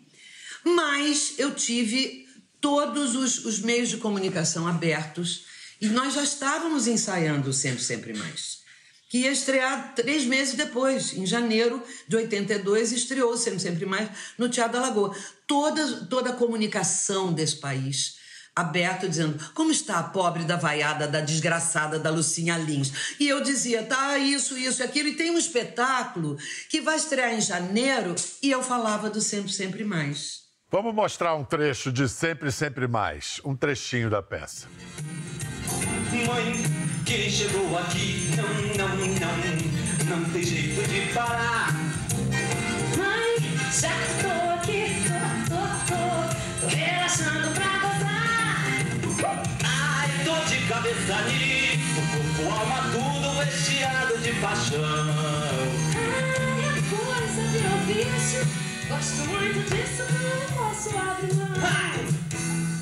Mas 0.64 1.34
eu 1.38 1.54
tive 1.54 2.25
todos 2.66 3.16
os, 3.16 3.46
os 3.46 3.60
meios 3.60 3.90
de 3.90 3.98
comunicação 3.98 4.68
abertos 4.68 5.46
e 5.80 5.86
nós 5.86 6.16
já 6.16 6.24
estávamos 6.24 6.88
ensaiando 6.88 7.54
Sempre, 7.54 7.84
Sempre 7.84 8.14
Mais. 8.16 8.62
Que 9.08 9.20
ia 9.20 9.32
estrear 9.32 9.94
três 9.94 10.26
meses 10.26 10.56
depois, 10.56 11.14
em 11.14 11.28
janeiro 11.28 11.84
de 12.08 12.16
82, 12.16 12.92
estreou 12.92 13.38
Sempre, 13.38 13.60
Sempre 13.60 13.86
Mais 13.86 14.10
no 14.36 14.50
Teatro 14.50 14.80
da 14.80 14.88
Lagoa. 14.88 15.16
Toda, 15.46 16.08
toda 16.08 16.32
a 16.32 16.36
comunicação 16.36 17.32
desse 17.32 17.58
país 17.58 18.16
aberto, 18.56 19.08
dizendo 19.08 19.38
como 19.54 19.70
está 19.70 20.00
a 20.00 20.04
pobre 20.04 20.44
da 20.44 20.56
vaiada, 20.56 21.08
da 21.08 21.22
desgraçada, 21.22 22.00
da 22.00 22.10
Lucinha 22.10 22.58
Lins. 22.58 23.16
E 23.20 23.28
eu 23.28 23.42
dizia, 23.42 23.84
tá, 23.84 24.18
isso, 24.18 24.58
isso, 24.58 24.82
aquilo. 24.82 25.10
E 25.10 25.16
tem 25.16 25.30
um 25.30 25.38
espetáculo 25.38 26.36
que 26.68 26.82
vai 26.82 26.96
estrear 26.96 27.32
em 27.32 27.42
janeiro 27.42 28.16
e 28.42 28.50
eu 28.50 28.64
falava 28.64 29.08
do 29.08 29.22
Sempre, 29.22 29.54
Sempre 29.54 29.84
Mais. 29.84 30.45
Vamos 30.76 30.94
mostrar 30.94 31.36
um 31.36 31.44
trecho 31.46 31.90
de 31.90 32.10
Sempre, 32.10 32.52
Sempre 32.52 32.86
Mais. 32.86 33.40
Um 33.46 33.56
trechinho 33.56 34.10
da 34.10 34.22
peça. 34.22 34.68
Mãe, 36.28 36.54
quem 37.06 37.30
chegou 37.30 37.78
aqui 37.78 38.30
não, 38.36 38.44
não, 38.76 38.96
não, 38.98 40.18
não 40.18 40.30
tem 40.32 40.44
jeito 40.44 40.86
de 40.90 41.14
parar. 41.14 41.72
Mãe, 42.98 43.38
já 43.72 43.88
que 43.88 44.22
tô 44.22 44.34
aqui, 44.54 45.02
tô, 45.08 45.56
tô, 45.56 45.64
tô, 45.96 46.68
tô 46.68 46.76
relaxando 46.76 47.52
pra 47.52 47.72
gozar. 47.80 48.66
Ai, 49.64 50.10
tô 50.26 50.36
de 50.50 50.58
cabeça 50.68 51.22
nisso, 51.22 52.02
corpo, 52.12 52.52
alma, 52.54 52.80
tudo 52.92 53.40
recheado 53.40 54.18
de 54.18 54.34
paixão. 54.42 54.84
Ai, 55.96 56.66
a 56.68 56.74
coisa 56.90 57.42
virou 57.54 57.78
vício. 57.88 58.75
Gosto 58.88 59.28
muito 59.30 59.70
disso, 59.70 60.04
não 60.22 60.58
posso 60.58 60.90
abrir 60.98 61.34
mão. 61.34 61.48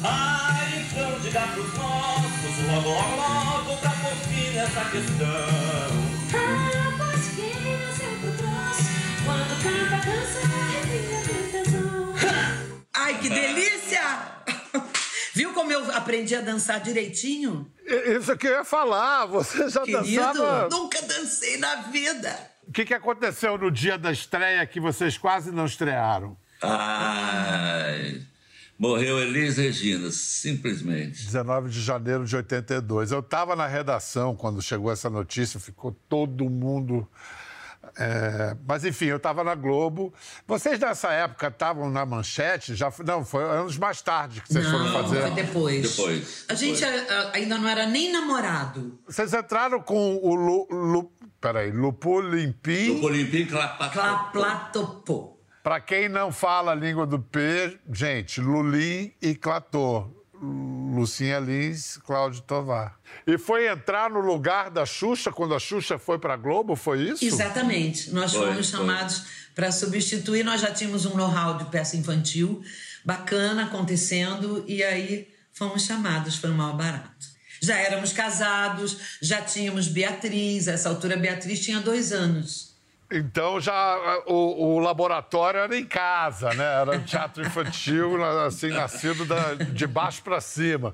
Ai, 0.03 0.85
então 0.85 1.19
diga 1.21 1.41
pros 1.53 1.73
nossos, 1.75 2.65
logo, 2.67 2.89
logo, 2.89 3.15
logo, 3.15 3.77
pra 3.77 3.89
por 3.91 4.15
fim 4.27 4.49
nessa 4.51 4.85
questão. 4.91 5.87
Ah, 6.35 6.93
pois 6.97 7.27
quem 7.35 7.53
nasceu 7.79 8.09
pro 8.19 8.31
troço, 8.37 8.89
quando 9.25 9.53
canta, 9.63 9.97
dança, 10.05 10.39
arrepia 10.43 11.21
do 11.23 11.51
tesão. 11.51 12.13
Ai, 12.93 13.17
que 13.19 13.29
delícia! 13.29 14.03
Viu 15.33 15.53
como 15.53 15.71
eu 15.71 15.89
aprendi 15.95 16.35
a 16.35 16.41
dançar 16.41 16.79
direitinho? 16.81 17.71
Isso 17.85 18.35
que 18.37 18.47
eu 18.47 18.51
ia 18.57 18.63
falar, 18.65 19.25
você 19.25 19.67
já 19.69 19.81
Querido, 19.81 20.21
dançava. 20.21 20.69
nunca 20.69 21.01
dancei 21.01 21.57
na 21.57 21.75
vida. 21.83 22.52
O 22.67 22.71
que, 22.71 22.86
que 22.86 22.93
aconteceu 22.93 23.58
no 23.58 23.69
dia 23.69 23.97
da 23.97 24.12
estreia 24.12 24.65
que 24.65 24.80
vocês 24.80 25.17
quase 25.17 25.52
não 25.52 25.65
estrearam? 25.65 26.36
Ai, 26.62 28.21
morreu 28.78 29.19
Elis 29.19 29.58
Regina, 29.58 30.10
simplesmente. 30.12 31.26
19 31.26 31.69
de 31.69 31.82
janeiro 31.82 32.26
de 32.26 32.36
82. 32.36 33.12
Eu 33.12 33.19
estava 33.19 33.56
na 33.56 33.67
redação 33.67 34.36
quando 34.36 34.62
chegou 34.62 34.91
essa 34.91 35.10
notícia, 35.10 35.60
ficou 35.60 35.91
todo 36.10 36.49
mundo. 36.49 37.08
é, 37.97 38.56
Mas 38.67 38.84
enfim, 38.86 39.06
eu 39.06 39.17
estava 39.17 39.43
na 39.43 39.56
Globo. 39.56 40.13
Vocês 40.47 40.80
nessa 40.80 41.12
época 41.12 41.47
estavam 41.47 41.89
na 41.91 42.06
manchete? 42.06 42.76
Já 42.76 42.91
não, 43.06 43.23
foi 43.26 43.43
anos 43.43 43.78
mais 43.78 44.02
tarde 44.02 44.41
que 44.41 44.52
vocês 44.52 44.65
foram 44.65 44.86
Não, 44.86 45.04
fazer. 45.04 45.21
foi 45.21 45.32
depois. 45.32 45.89
Depois, 45.95 46.45
A 46.49 46.54
gente 46.56 46.80
depois. 46.84 47.30
ainda 47.34 47.58
não 47.58 47.67
era 47.67 47.86
nem 47.86 48.12
namorado. 48.12 48.97
Vocês 49.06 49.34
entraram 49.34 49.80
com 49.82 50.15
o 50.15 50.34
Lu, 50.34 50.67
Lu, 50.71 51.12
peraí, 51.43 51.71
Lupu 51.71 52.21
Limpim. 52.21 53.01
O 53.01 53.03
Olimpim 53.03 53.45
Clapatopô. 53.45 53.99
Claplatopô. 53.99 55.38
Para 55.62 55.82
quem 55.82 56.08
não 56.08 56.32
fala 56.32 56.71
a 56.71 56.75
língua 56.75 57.06
do 57.06 57.19
P, 57.19 57.77
gente, 57.91 58.39
Lulim 58.39 59.12
e 59.21 59.36
Clatô. 59.36 60.10
Lucinha 60.95 61.39
Lins, 61.39 61.97
Cláudio 61.97 62.41
Tovar. 62.41 62.99
E 63.25 63.38
foi 63.38 63.67
entrar 63.69 64.10
no 64.10 64.19
lugar 64.19 64.69
da 64.69 64.86
Xuxa 64.86 65.32
quando 65.32 65.56
a 65.56 65.60
Xuxa 65.60 65.97
foi 65.97 66.19
para 66.19 66.36
Globo, 66.36 66.75
foi 66.75 67.01
isso? 67.01 67.23
Exatamente. 67.23 68.12
Nós 68.12 68.34
Foi, 68.34 68.47
fomos 68.47 68.69
foi. 68.69 68.77
chamados 68.79 69.23
para 69.56 69.71
substituir. 69.71 70.43
Nós 70.43 70.60
já 70.60 70.69
tínhamos 70.71 71.06
um 71.06 71.15
know-how 71.15 71.58
de 71.58 71.65
peça 71.65 71.95
infantil 71.95 72.62
bacana 73.06 73.65
acontecendo 73.65 74.65
e 74.67 74.84
aí 74.84 75.29
fomos 75.53 75.86
chamados. 75.86 76.36
Foi 76.36 76.49
um 76.49 76.56
mal 76.56 76.75
barato. 76.75 77.33
Já 77.63 77.78
éramos 77.78 78.12
casados, 78.12 79.17
já 79.21 79.41
tínhamos 79.41 79.88
Beatriz. 79.88 80.67
A 80.67 80.73
essa 80.73 80.89
altura, 80.89 81.15
Beatriz 81.15 81.63
tinha 81.63 81.80
dois 81.80 82.12
anos. 82.12 82.73
Então 83.10 83.62
já 83.62 83.73
ah, 83.73 84.23
o, 84.28 84.76
o 84.76 84.80
laboratório 84.80 85.60
era 85.60 85.78
em 85.78 85.86
casa, 85.86 86.54
né? 86.54 86.63
Era 86.82 86.97
um 86.97 87.04
teatro 87.04 87.45
infantil, 87.45 88.21
assim, 88.45 88.67
nascido 88.67 89.23
da- 89.26 89.54
de 89.54 89.88
baixo 89.88 90.21
para 90.23 90.41
cima. 90.41 90.93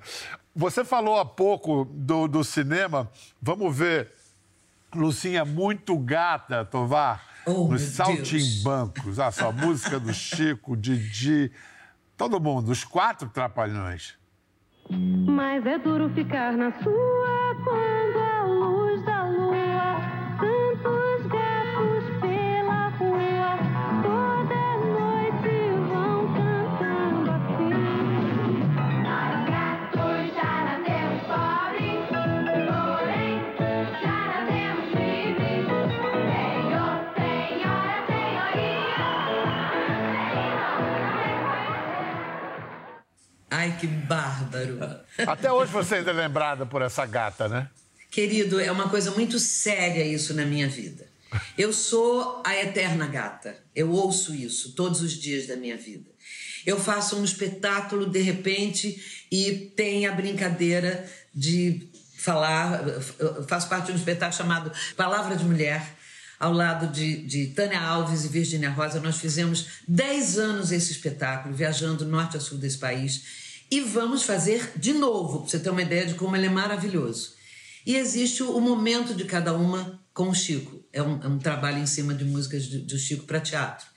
Você 0.56 0.84
falou 0.86 1.18
há 1.20 1.26
pouco 1.26 1.86
do, 1.92 2.28
do 2.28 2.44
cinema. 2.44 3.10
Vamos 3.42 3.76
ver 3.76 4.12
Lucinha, 4.94 5.44
muito 5.46 5.98
gata, 5.98 6.64
Tovar. 6.66 7.26
Oh, 7.48 7.68
nos 7.68 7.82
saltimbancos. 7.82 9.18
A 9.20 9.32
sua 9.32 9.52
música 9.52 10.00
do 10.00 10.14
Chico, 10.14 10.78
Didi, 10.78 11.52
todo 12.16 12.40
mundo, 12.40 12.70
os 12.72 12.84
quatro 12.84 13.28
trapalhões. 13.30 14.19
Mas 14.92 15.66
é 15.66 15.78
duro 15.78 16.10
ficar 16.10 16.54
na 16.54 16.72
sua 16.72 17.56
quando 17.64 17.89
que 43.80 43.88
bárbaro. 43.88 44.80
Até 45.26 45.52
hoje 45.52 45.72
você 45.72 45.96
ainda 45.96 46.12
é 46.12 46.14
lembrada 46.14 46.66
por 46.66 46.82
essa 46.82 47.06
gata, 47.06 47.48
né? 47.48 47.70
Querido, 48.12 48.60
é 48.60 48.72
uma 48.72 48.90
coisa 48.90 49.12
muito 49.12 49.40
séria 49.40 50.04
isso 50.04 50.34
na 50.34 50.46
minha 50.46 50.68
vida. 50.68 51.08
Eu 51.58 51.72
sou 51.72 52.42
a 52.46 52.56
eterna 52.56 53.08
gata. 53.08 53.56
Eu 53.76 53.92
ouço 53.92 54.34
isso 54.34 54.74
todos 54.74 55.02
os 55.02 55.14
dias 55.14 55.48
da 55.48 55.56
minha 55.56 55.78
vida. 55.78 56.10
Eu 56.66 56.80
faço 56.80 57.18
um 57.18 57.24
espetáculo 57.24 58.10
de 58.10 58.20
repente 58.20 59.26
e 59.32 59.72
tem 59.76 60.08
a 60.08 60.12
brincadeira 60.12 61.10
de 61.34 61.88
falar. 62.18 62.84
Eu 63.20 63.48
faço 63.48 63.70
parte 63.70 63.88
de 63.88 63.92
um 63.94 63.96
espetáculo 63.96 64.38
chamado 64.38 64.72
Palavra 64.96 65.36
de 65.36 65.44
Mulher, 65.44 65.96
ao 66.40 66.52
lado 66.52 66.88
de, 66.88 67.24
de 67.26 67.48
Tânia 67.48 67.80
Alves 67.80 68.26
e 68.26 68.28
Virginia 68.28 68.70
Rosa. 68.70 69.00
Nós 69.00 69.18
fizemos 69.18 69.84
10 69.88 70.40
anos 70.40 70.72
esse 70.72 70.92
espetáculo, 70.92 71.54
viajando 71.54 72.06
norte 72.06 72.38
a 72.38 72.40
sul 72.40 72.58
desse 72.58 72.78
país. 72.78 73.49
E 73.72 73.82
vamos 73.82 74.24
fazer 74.24 74.72
de 74.76 74.94
novo, 74.94 75.42
para 75.42 75.50
você 75.50 75.60
ter 75.60 75.70
uma 75.70 75.82
ideia 75.82 76.06
de 76.06 76.16
como 76.16 76.36
ele 76.36 76.48
é 76.48 76.50
maravilhoso. 76.50 77.34
E 77.86 77.96
existe 77.96 78.44
o 78.44 78.60
momento 78.60 79.14
de 79.14 79.26
cada 79.26 79.54
uma 79.54 80.04
com 80.14 80.30
o 80.30 80.36
Chico. 80.36 80.84
É 80.92 81.02
um, 81.02 81.22
é 81.22 81.28
um 81.28 81.38
trabalho 81.40 81.78
em 81.80 81.86
cima 81.86 82.14
de 82.14 82.26
músicas 82.26 82.68
do, 82.68 82.98
Chico 82.98 83.26
para 83.26 83.40
teatro. 83.40 83.88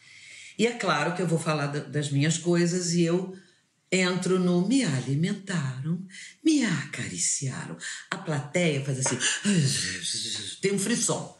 E 0.58 0.66
é 0.66 0.72
claro 0.72 1.14
que 1.14 1.22
eu 1.22 1.26
vou 1.26 1.38
falar 1.38 1.66
da- 1.66 1.80
das 1.80 2.10
minhas 2.10 2.38
coisas 2.38 2.92
e 2.92 3.02
eu 3.02 3.34
entro 3.90 4.38
no 4.38 4.66
me 4.66 4.84
alimentaram, 4.84 6.00
me 6.44 6.64
acariciaram. 6.64 7.76
A 8.10 8.18
plateia 8.18 8.84
faz 8.84 8.98
assim, 9.00 9.18
tem 10.60 10.72
um 10.72 10.78
frisson. 10.78 11.38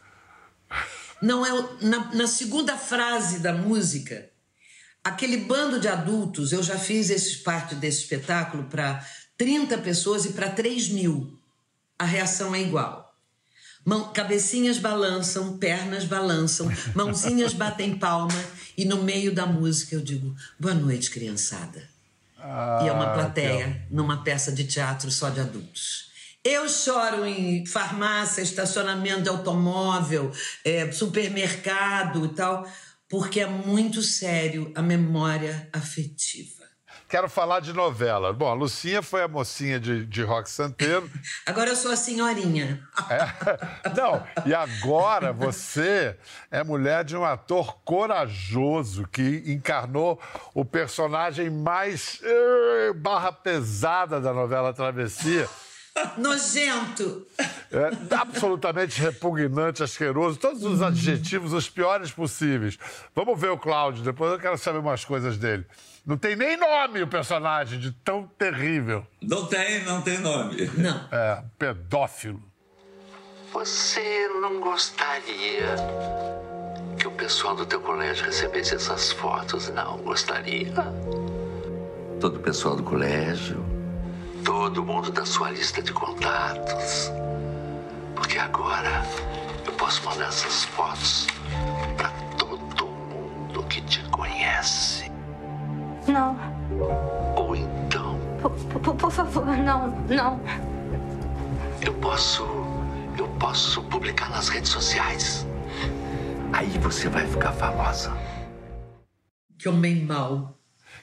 Não 1.22 1.46
é 1.46 1.50
na, 1.82 2.12
na 2.14 2.26
segunda 2.26 2.76
frase 2.76 3.38
da 3.38 3.52
música, 3.54 4.28
aquele 5.04 5.36
bando 5.38 5.80
de 5.80 5.88
adultos, 5.88 6.52
eu 6.52 6.62
já 6.62 6.78
fiz 6.78 7.10
esse, 7.10 7.38
parte 7.38 7.74
desse 7.74 8.00
espetáculo 8.02 8.64
para 8.64 9.04
30 9.36 9.78
pessoas 9.78 10.24
e 10.24 10.32
para 10.32 10.48
3 10.50 10.88
mil. 10.90 11.38
A 11.98 12.04
reação 12.04 12.54
é 12.54 12.60
igual. 12.60 13.14
Mão, 13.84 14.12
cabecinhas 14.12 14.78
balançam, 14.78 15.58
pernas 15.58 16.04
balançam, 16.04 16.70
mãozinhas 16.94 17.52
batem 17.52 17.96
palma 17.98 18.32
e 18.78 18.84
no 18.84 19.02
meio 19.02 19.34
da 19.34 19.44
música 19.44 19.96
eu 19.96 20.00
digo 20.00 20.34
boa 20.58 20.74
noite, 20.74 21.10
criançada. 21.10 21.90
e 22.84 22.88
é 22.88 22.92
uma 22.92 23.10
Ah, 23.10 23.14
plateia 23.14 23.86
numa 23.90 24.22
peça 24.22 24.50
de 24.52 24.64
teatro 24.64 25.10
só 25.10 25.30
de 25.30 25.40
adultos. 25.40 26.10
Eu 26.44 26.68
choro 26.68 27.24
em 27.24 27.64
farmácia, 27.66 28.42
estacionamento 28.42 29.22
de 29.22 29.28
automóvel, 29.28 30.32
é, 30.64 30.90
supermercado 30.90 32.24
e 32.26 32.28
tal, 32.30 32.68
porque 33.12 33.40
é 33.40 33.46
muito 33.46 34.00
sério 34.00 34.72
a 34.74 34.80
memória 34.80 35.68
afetiva. 35.70 36.62
Quero 37.10 37.28
falar 37.28 37.60
de 37.60 37.74
novela. 37.74 38.32
Bom, 38.32 38.48
a 38.48 38.54
Lucinha 38.54 39.02
foi 39.02 39.22
a 39.22 39.28
mocinha 39.28 39.78
de, 39.78 40.06
de 40.06 40.22
rock 40.22 40.48
santeiro. 40.48 41.10
Agora 41.44 41.68
eu 41.68 41.76
sou 41.76 41.90
a 41.90 41.96
senhorinha. 41.96 42.82
É. 43.10 43.90
Não, 43.94 44.26
e 44.46 44.54
agora 44.54 45.30
você 45.30 46.16
é 46.50 46.64
mulher 46.64 47.04
de 47.04 47.14
um 47.14 47.22
ator 47.22 47.82
corajoso 47.84 49.06
que 49.06 49.42
encarnou 49.46 50.18
o 50.54 50.64
personagem 50.64 51.50
mais 51.50 52.18
eh, 52.22 52.94
barra 52.96 53.30
pesada 53.30 54.22
da 54.22 54.32
novela 54.32 54.72
Travessia. 54.72 55.46
Nojento! 56.16 57.26
É 57.70 58.14
absolutamente 58.14 59.00
repugnante, 59.00 59.82
asqueroso, 59.82 60.38
todos 60.38 60.62
os 60.62 60.82
adjetivos, 60.82 61.52
os 61.52 61.68
piores 61.68 62.10
possíveis. 62.10 62.78
Vamos 63.14 63.38
ver 63.38 63.50
o 63.50 63.58
Cláudio, 63.58 64.02
depois 64.02 64.32
eu 64.32 64.38
quero 64.38 64.56
saber 64.56 64.78
umas 64.78 65.04
coisas 65.04 65.36
dele. 65.36 65.66
Não 66.04 66.16
tem 66.16 66.34
nem 66.34 66.56
nome 66.56 67.02
o 67.02 67.06
personagem, 67.06 67.78
de 67.78 67.92
tão 67.92 68.26
terrível. 68.38 69.06
Não 69.20 69.46
tem, 69.46 69.84
não 69.84 70.02
tem 70.02 70.18
nome. 70.18 70.70
Não. 70.76 71.08
É, 71.12 71.42
pedófilo. 71.58 72.42
Você 73.52 74.28
não 74.40 74.60
gostaria 74.60 75.76
que 76.98 77.06
o 77.06 77.10
pessoal 77.12 77.54
do 77.54 77.66
teu 77.66 77.80
colégio 77.80 78.24
recebesse 78.24 78.74
essas 78.74 79.12
fotos, 79.12 79.68
não? 79.68 79.98
Gostaria? 79.98 80.72
Todo 82.20 82.36
o 82.36 82.40
pessoal 82.40 82.76
do 82.76 82.82
colégio, 82.82 83.64
todo 84.44 84.84
mundo 84.84 85.10
da 85.10 85.24
sua 85.24 85.50
lista 85.50 85.82
de 85.82 85.92
contatos. 85.92 87.10
Porque 88.14 88.38
agora 88.38 89.02
eu 89.66 89.72
posso 89.74 90.04
mandar 90.04 90.28
essas 90.28 90.64
fotos 90.64 91.26
para 91.96 92.10
todo 92.38 92.86
mundo 92.86 93.62
que 93.64 93.80
te 93.82 94.00
conhece. 94.10 95.10
Não, 96.06 96.36
Ou 97.36 97.54
então 97.56 98.18
por, 98.40 98.50
por- 98.80 98.94
por 98.96 99.10
favor, 99.10 99.46
não, 99.56 99.88
não. 100.08 100.40
eu 101.80 101.92
posso. 101.94 102.44
Eu 103.18 103.28
posso 103.38 103.82
publicar 103.84 104.30
nas 104.30 104.48
redes 104.48 104.70
sociais. 104.70 105.46
Aí 106.52 106.66
você 106.78 107.08
vai 107.08 107.26
ficar 107.26 107.52
famosa. 107.52 108.16
Que 109.58 109.68
homem 109.68 110.04
mau. 110.04 110.58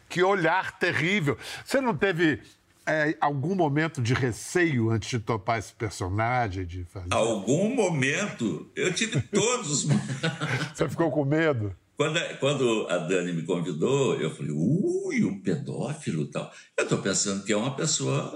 Que 0.10 0.24
olhar 0.24 0.72
terrível. 0.80 1.38
Você 1.64 1.80
não 1.80 1.96
teve 1.96 2.42
é, 2.90 3.18
algum 3.22 3.56
momento 3.56 4.02
de 4.02 4.14
receio 4.14 4.90
antes 4.90 5.10
de 5.10 5.20
topar 5.20 5.60
esse 5.60 5.74
personagem, 5.74 6.66
de 6.66 6.84
fazer? 6.86 7.08
Algum 7.12 7.74
momento, 7.74 8.72
eu 8.76 8.94
tive 8.94 9.22
todos 9.22 9.86
os 9.86 9.88
Você 10.74 10.90
ficou 10.90 11.12
com 11.12 11.24
medo? 11.24 11.76
Quando, 11.96 12.20
quando 12.40 12.88
a 12.90 12.98
Dani 12.98 13.34
me 13.34 13.44
convidou, 13.44 14.16
eu 14.16 14.34
falei, 14.34 14.54
ui, 14.54 15.26
um 15.26 15.42
pedófilo 15.42 16.26
tal. 16.28 16.50
Eu 16.78 16.86
estou 16.86 17.00
pensando 17.00 17.44
que 17.44 17.52
é 17.52 17.58
uma 17.58 17.76
pessoa, 17.76 18.34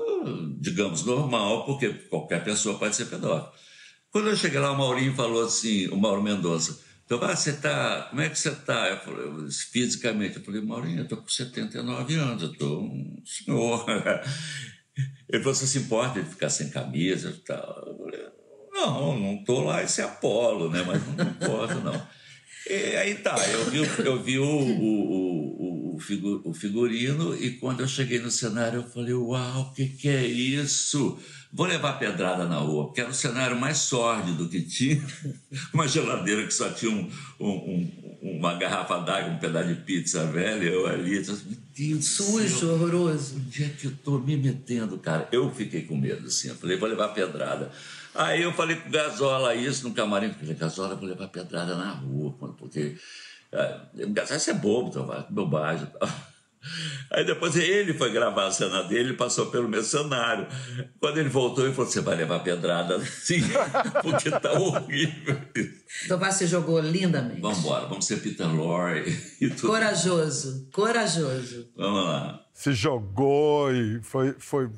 digamos, 0.60 1.06
normal, 1.06 1.66
porque 1.66 1.90
qualquer 2.10 2.44
pessoa 2.44 2.78
pode 2.78 2.96
ser 2.96 3.06
pedófilo. 3.06 3.54
Quando 4.12 4.30
eu 4.30 4.36
cheguei 4.36 4.60
lá, 4.60 4.72
o 4.72 4.78
Maurinho 4.78 5.16
falou 5.16 5.46
assim, 5.46 5.88
o 5.88 5.96
Mauro 5.96 6.22
Mendonça, 6.22 6.78
então, 7.06 7.22
ah, 7.24 7.36
você 7.36 7.54
tá, 7.54 8.08
como 8.10 8.22
é 8.22 8.30
que 8.30 8.38
você 8.40 8.50
está? 8.50 8.88
Eu 8.90 8.98
falei, 9.00 9.26
eu- 9.26 9.48
fisicamente, 9.72 10.38
eu 10.38 10.44
falei, 10.44 10.62
Maurinho, 10.62 11.00
eu 11.00 11.04
estou 11.04 11.18
com 11.18 11.28
79 11.28 12.16
anos, 12.16 12.44
eu 12.44 12.52
estou 12.52 12.84
um 12.84 13.22
senhor. 13.26 13.86
Ele 15.30 15.42
falou, 15.42 15.56
você 15.56 15.66
se 15.68 15.80
importa 15.80 16.22
de 16.22 16.30
ficar 16.30 16.50
sem 16.50 16.70
camisa 16.70 17.30
e 17.30 17.40
tal? 17.44 17.84
Eu 17.88 17.98
falei, 17.98 18.26
não, 18.72 19.20
não 19.20 19.34
estou 19.36 19.64
lá, 19.64 19.84
esse 19.84 20.02
é 20.02 20.04
Apolo, 20.04 20.70
né? 20.70 20.84
Mas 20.86 21.02
não 21.06 21.26
importa, 21.26 21.76
não. 21.76 21.94
E 22.66 22.96
aí 22.96 23.16
tá, 23.16 23.36
eu 23.50 23.66
vi, 23.70 23.78
eu 24.06 24.24
vi 24.24 24.40
o, 24.40 24.46
o, 24.46 25.96
o, 25.96 26.50
o 26.50 26.54
figurino 26.54 27.36
e 27.36 27.58
quando 27.58 27.82
eu 27.82 27.88
cheguei 27.90 28.20
no 28.20 28.32
cenário 28.32 28.80
eu 28.80 28.90
falei, 28.90 29.14
uau, 29.14 29.64
o 29.64 29.74
que, 29.74 29.86
que 29.90 30.08
é 30.08 30.26
isso? 30.26 31.20
Vou 31.56 31.68
levar 31.68 32.00
pedrada 32.00 32.46
na 32.46 32.58
rua, 32.58 32.86
porque 32.86 33.02
era 33.02 33.12
o 33.12 33.14
cenário 33.14 33.56
mais 33.60 33.78
sórdido 33.78 34.50
que 34.50 34.62
tinha. 34.62 35.00
Uma 35.72 35.88
geladeira 35.88 36.46
que 36.48 36.54
só 36.54 36.70
tinha 36.72 36.92
um, 36.92 37.10
um- 37.40 37.48
um- 38.22 38.38
uma 38.40 38.56
garrafa 38.56 38.98
d'água, 39.00 39.32
um 39.34 39.38
pedaço 39.38 39.68
de 39.68 39.76
pizza 39.82 40.26
velha, 40.26 40.64
eu 40.70 40.88
ali. 40.88 41.18
eu 41.18 41.24
Meu 41.26 41.58
Deus 41.76 42.06
Sujo, 42.06 42.60
céu, 42.60 42.70
horroroso. 42.74 43.36
Onde 43.36 43.64
é 43.66 43.70
que 43.70 43.86
eu 43.86 43.92
tô 44.04 44.18
me 44.18 44.36
metendo, 44.36 44.98
cara? 44.98 45.28
Eu 45.32 45.52
fiquei 45.54 45.84
com 45.84 45.96
medo, 45.96 46.26
assim. 46.28 46.48
Eu 46.48 46.56
falei, 46.56 46.78
vou 46.78 46.90
levar 46.90 47.10
pedrada. 47.10 47.72
Aí 48.16 48.42
eu 48.42 48.52
falei 48.54 48.76
com 48.78 48.90
o 48.90 48.92
Gasola 48.92 49.54
isso 49.56 49.88
no 49.88 49.94
camarim. 49.94 50.28
Eu 50.28 50.34
falei, 50.34 50.56
Gasola, 50.56 50.96
vou 50.96 51.08
levar 51.08 51.28
pedrada 51.28 51.76
na 51.76 51.92
rua, 51.92 52.34
porque... 52.58 52.96
É, 53.52 53.80
Gasola, 54.08 54.40
você 54.40 54.52
é 54.52 54.54
bobo, 54.56 55.06
vai, 55.06 55.26
bobagem. 55.30 55.88
Aí 57.12 57.26
depois 57.26 57.56
ele 57.56 57.94
foi 57.94 58.12
gravar 58.12 58.48
a 58.48 58.52
cena 58.52 58.84
dele, 58.84 59.10
ele 59.10 59.14
passou 59.14 59.48
pelo 59.48 59.68
meu 59.68 59.84
cenário. 59.84 60.48
Quando 61.00 61.18
ele 61.18 61.30
voltou, 61.30 61.66
ele 61.66 61.74
falou: 61.74 61.90
Você 61.90 62.02
vai 62.02 62.16
levar 62.16 62.40
pedrada 62.40 63.00
sim, 63.06 63.42
porque 64.02 64.32
tá 64.32 64.54
horrível. 64.54 65.38
Tomás 66.08 66.36
se 66.36 66.48
jogou 66.48 66.80
lindamente. 66.80 67.42
Vamos 67.42 67.60
embora, 67.60 67.86
vamos 67.86 68.06
ser 68.06 68.18
Peter 68.18 68.48
Lorre 68.48 69.04
e 69.40 69.50
tudo. 69.50 69.68
Corajoso, 69.68 70.68
corajoso. 70.72 71.70
Vamos 71.76 72.06
lá. 72.06 72.42
Se 72.54 72.74
jogou 72.74 73.74
e 73.74 74.02
foi, 74.02 74.36
foi 74.38 74.70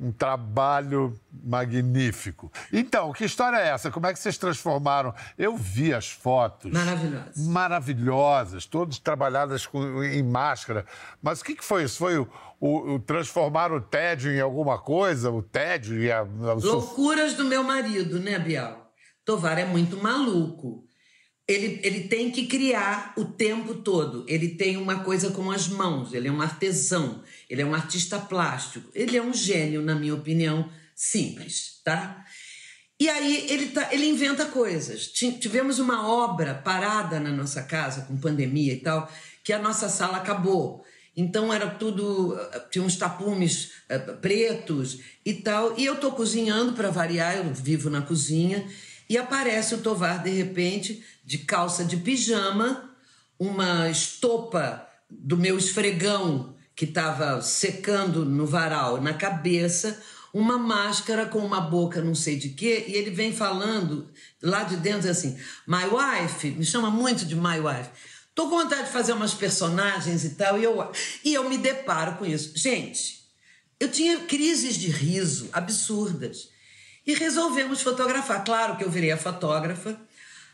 Um 0.00 0.12
trabalho 0.12 1.18
magnífico. 1.44 2.52
Então, 2.72 3.12
que 3.12 3.24
história 3.24 3.56
é 3.56 3.68
essa? 3.70 3.90
Como 3.90 4.06
é 4.06 4.12
que 4.12 4.18
vocês 4.18 4.38
transformaram? 4.38 5.12
Eu 5.36 5.56
vi 5.56 5.92
as 5.92 6.08
fotos. 6.10 6.70
Maravilhosas. 6.70 7.46
Maravilhosas, 7.48 8.66
todas 8.66 8.98
trabalhadas 8.98 9.66
com- 9.66 10.02
em 10.04 10.22
máscara. 10.22 10.86
Mas 11.22 11.40
o 11.40 11.44
que, 11.44 11.56
que 11.56 11.64
foi 11.64 11.84
isso? 11.84 11.98
Foi 11.98 12.16
o, 12.18 12.28
o- 12.60 12.94
o 12.94 12.98
transformar 13.00 13.72
o 13.72 13.80
tédio 13.80 14.30
em 14.32 14.40
alguma 14.40 14.78
coisa? 14.78 15.30
O 15.30 15.42
tédio 15.42 16.00
e 16.00 16.10
a, 16.12 16.24
suf- 16.60 16.64
Loucuras 16.66 17.34
do 17.34 17.44
meu 17.44 17.62
marido, 17.64 18.20
né, 18.20 18.38
Bial? 18.38 18.92
Tovar 19.24 19.58
é 19.58 19.64
muito 19.64 19.96
maluco. 20.02 20.84
Ele, 21.48 21.80
ele 21.82 22.00
tem 22.08 22.30
que 22.30 22.46
criar 22.46 23.14
o 23.16 23.24
tempo 23.24 23.76
todo. 23.76 24.22
Ele 24.28 24.48
tem 24.50 24.76
uma 24.76 25.00
coisa 25.02 25.30
com 25.30 25.50
as 25.50 25.66
mãos. 25.66 26.12
Ele 26.12 26.28
é 26.28 26.30
um 26.30 26.42
artesão. 26.42 27.22
Ele 27.48 27.62
é 27.62 27.64
um 27.66 27.74
artista 27.74 28.18
plástico. 28.18 28.90
Ele 28.94 29.16
é 29.16 29.22
um 29.22 29.32
gênio, 29.32 29.80
na 29.80 29.94
minha 29.94 30.14
opinião, 30.14 30.68
simples, 30.94 31.80
tá? 31.82 32.22
E 33.00 33.08
aí 33.08 33.46
ele, 33.48 33.68
tá, 33.68 33.88
ele 33.92 34.06
inventa 34.06 34.44
coisas. 34.44 35.06
Ti- 35.06 35.38
Tivemos 35.38 35.78
uma 35.78 36.06
obra 36.06 36.52
parada 36.52 37.18
na 37.18 37.30
nossa 37.30 37.62
casa, 37.62 38.02
com 38.02 38.16
pandemia 38.18 38.74
e 38.74 38.80
tal, 38.80 39.10
que 39.42 39.52
a 39.52 39.58
nossa 39.58 39.88
sala 39.88 40.18
acabou. 40.18 40.84
Então 41.16 41.52
era 41.52 41.66
tudo. 41.68 42.36
eh, 42.52 42.60
Tinha 42.70 42.84
uns 42.84 42.96
tapumes 42.96 43.70
eh, 43.88 43.98
pretos 43.98 44.98
e 45.24 45.32
tal. 45.32 45.78
E 45.78 45.84
eu 45.86 45.96
tô 45.96 46.12
cozinhando 46.12 46.74
para 46.74 46.90
variar, 46.90 47.36
eu 47.38 47.54
vivo 47.54 47.88
na 47.88 48.02
cozinha. 48.02 48.68
E 49.08 49.16
aparece 49.16 49.74
o 49.74 49.78
Tovar, 49.78 50.22
de 50.22 50.30
repente, 50.30 51.02
de 51.24 51.38
calça 51.38 51.84
de 51.84 51.96
pijama, 51.96 52.90
uma 53.38 53.88
estopa 53.88 54.86
do 55.08 55.36
meu 55.36 55.56
esfregão 55.56 56.54
que 56.76 56.84
estava 56.84 57.40
secando 57.40 58.24
no 58.24 58.46
varal 58.46 59.00
na 59.00 59.14
cabeça, 59.14 60.00
uma 60.32 60.58
máscara 60.58 61.26
com 61.26 61.38
uma 61.38 61.60
boca 61.60 62.02
não 62.02 62.14
sei 62.14 62.36
de 62.36 62.50
quê, 62.50 62.84
e 62.86 62.92
ele 62.92 63.10
vem 63.10 63.32
falando 63.32 64.08
lá 64.42 64.62
de 64.64 64.76
dentro 64.76 65.08
assim: 65.08 65.38
My 65.66 65.84
wife, 65.84 66.50
me 66.50 66.64
chama 66.64 66.90
muito 66.90 67.24
de 67.24 67.34
my 67.34 67.58
wife. 67.58 67.90
Tô 68.34 68.44
com 68.48 68.62
vontade 68.62 68.84
de 68.84 68.92
fazer 68.92 69.12
umas 69.12 69.34
personagens 69.34 70.24
e 70.24 70.30
tal, 70.30 70.58
e 70.58 70.64
eu, 70.64 70.92
e 71.24 71.34
eu 71.34 71.48
me 71.48 71.58
deparo 71.58 72.16
com 72.16 72.26
isso. 72.26 72.52
Gente, 72.56 73.24
eu 73.80 73.90
tinha 73.90 74.20
crises 74.20 74.76
de 74.76 74.88
riso 74.88 75.48
absurdas. 75.52 76.50
E 77.08 77.14
resolvemos 77.14 77.80
fotografar. 77.80 78.44
Claro 78.44 78.76
que 78.76 78.84
eu 78.84 78.90
virei 78.90 79.10
a 79.10 79.16
fotógrafa. 79.16 79.98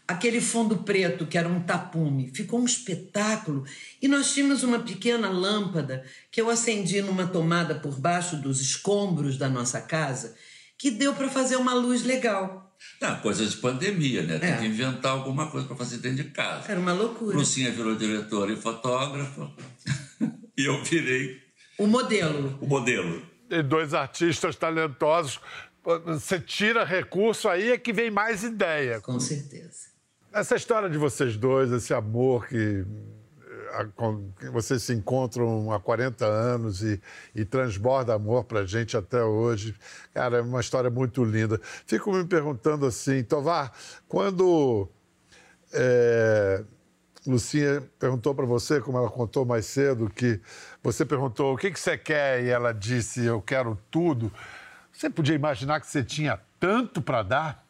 Aquele 0.07 0.41
fundo 0.41 0.77
preto, 0.79 1.27
que 1.27 1.37
era 1.37 1.49
um 1.49 1.61
tapume, 1.61 2.31
ficou 2.33 2.61
um 2.61 2.65
espetáculo. 2.65 3.65
E 4.01 4.07
nós 4.07 4.33
tínhamos 4.33 4.63
uma 4.63 4.79
pequena 4.79 5.29
lâmpada 5.31 6.05
que 6.31 6.41
eu 6.41 6.49
acendi 6.49 7.03
numa 7.03 7.27
tomada 7.27 7.75
por 7.75 7.99
baixo 7.99 8.37
dos 8.37 8.61
escombros 8.61 9.37
da 9.37 9.49
nossa 9.49 9.81
casa, 9.81 10.37
que 10.79 10.93
deu 10.93 11.13
para 11.15 11.29
fazer 11.29 11.57
uma 11.57 11.75
luz 11.75 12.05
legal. 12.05 12.73
Não, 13.01 13.17
coisa 13.21 13.45
de 13.45 13.57
pandemia, 13.57 14.23
né? 14.23 14.39
Tem 14.39 14.51
É. 14.53 14.57
que 14.59 14.67
inventar 14.67 15.11
alguma 15.13 15.51
coisa 15.51 15.67
para 15.67 15.77
fazer 15.77 15.97
dentro 15.99 16.23
de 16.23 16.31
casa. 16.31 16.71
Era 16.71 16.79
uma 16.79 16.93
loucura. 16.93 17.37
Lucinha 17.37 17.73
virou 17.73 17.97
diretora 17.97 18.53
e 18.53 18.57
fotógrafa. 18.57 19.51
e 20.57 20.67
eu 20.69 20.85
virei 20.85 21.41
O 21.79 21.87
modelo. 21.89 22.57
o 22.61 22.67
modelo. 22.67 23.23
E 23.51 23.61
dois 23.63 23.93
artistas 23.95 24.55
talentosos. 24.55 25.41
Você 25.85 26.41
tira 26.41 26.85
recurso 26.85 27.49
aí 27.49 27.73
é 27.73 27.79
que 27.79 27.93
vem 27.93 28.11
mais 28.11 28.43
ideia. 28.43 29.01
Com 29.01 29.21
certeza. 29.21 29.93
Essa 30.33 30.57
história 30.57 30.89
de 30.89 30.97
vocês 30.97 31.37
dois, 31.37 31.71
esse 31.71 31.93
amor 31.93 32.49
que, 32.49 32.85
eh, 32.87 33.87
que 34.41 34.49
vocês 34.49 34.83
se 34.83 34.93
encontram 34.95 35.71
há 35.71 35.79
40 35.79 36.25
anos 36.25 36.83
e, 36.83 37.01
e 37.35 37.45
transborda 37.45 38.15
amor 38.15 38.45
pra 38.45 38.65
gente 38.65 38.97
até 38.97 39.23
hoje, 39.23 39.75
cara, 40.13 40.39
é 40.39 40.41
uma 40.41 40.61
história 40.61 40.91
muito 40.91 41.23
linda. 41.23 41.61
Fico 41.87 42.11
me 42.13 42.25
perguntando 42.25 42.87
assim, 42.87 43.23
Tovar, 43.23 43.73
quando 44.09 44.89
eh, 45.73 46.65
Lucinha 47.27 47.83
perguntou 47.99 48.35
para 48.35 48.45
você, 48.45 48.81
como 48.81 48.99
ela 48.99 49.09
contou 49.09 49.47
mais 49.47 49.65
cedo, 49.67 50.11
que 50.11 50.41
você 50.83 51.05
perguntou 51.05 51.55
o 51.55 51.57
que, 51.57 51.71
que 51.71 51.81
você 51.81 51.97
quer 51.97 52.43
e 52.45 52.49
ela 52.49 52.73
disse 52.73 53.25
eu 53.25 53.41
quero 53.41 53.79
tudo. 53.91 54.33
Você 54.95 55.11
podia 55.11 55.35
imaginar 55.35 55.81
que 55.81 55.89
você 55.89 56.05
tinha 56.05 56.41
tanto 56.61 57.03
para 57.03 57.23
dar? 57.23 57.67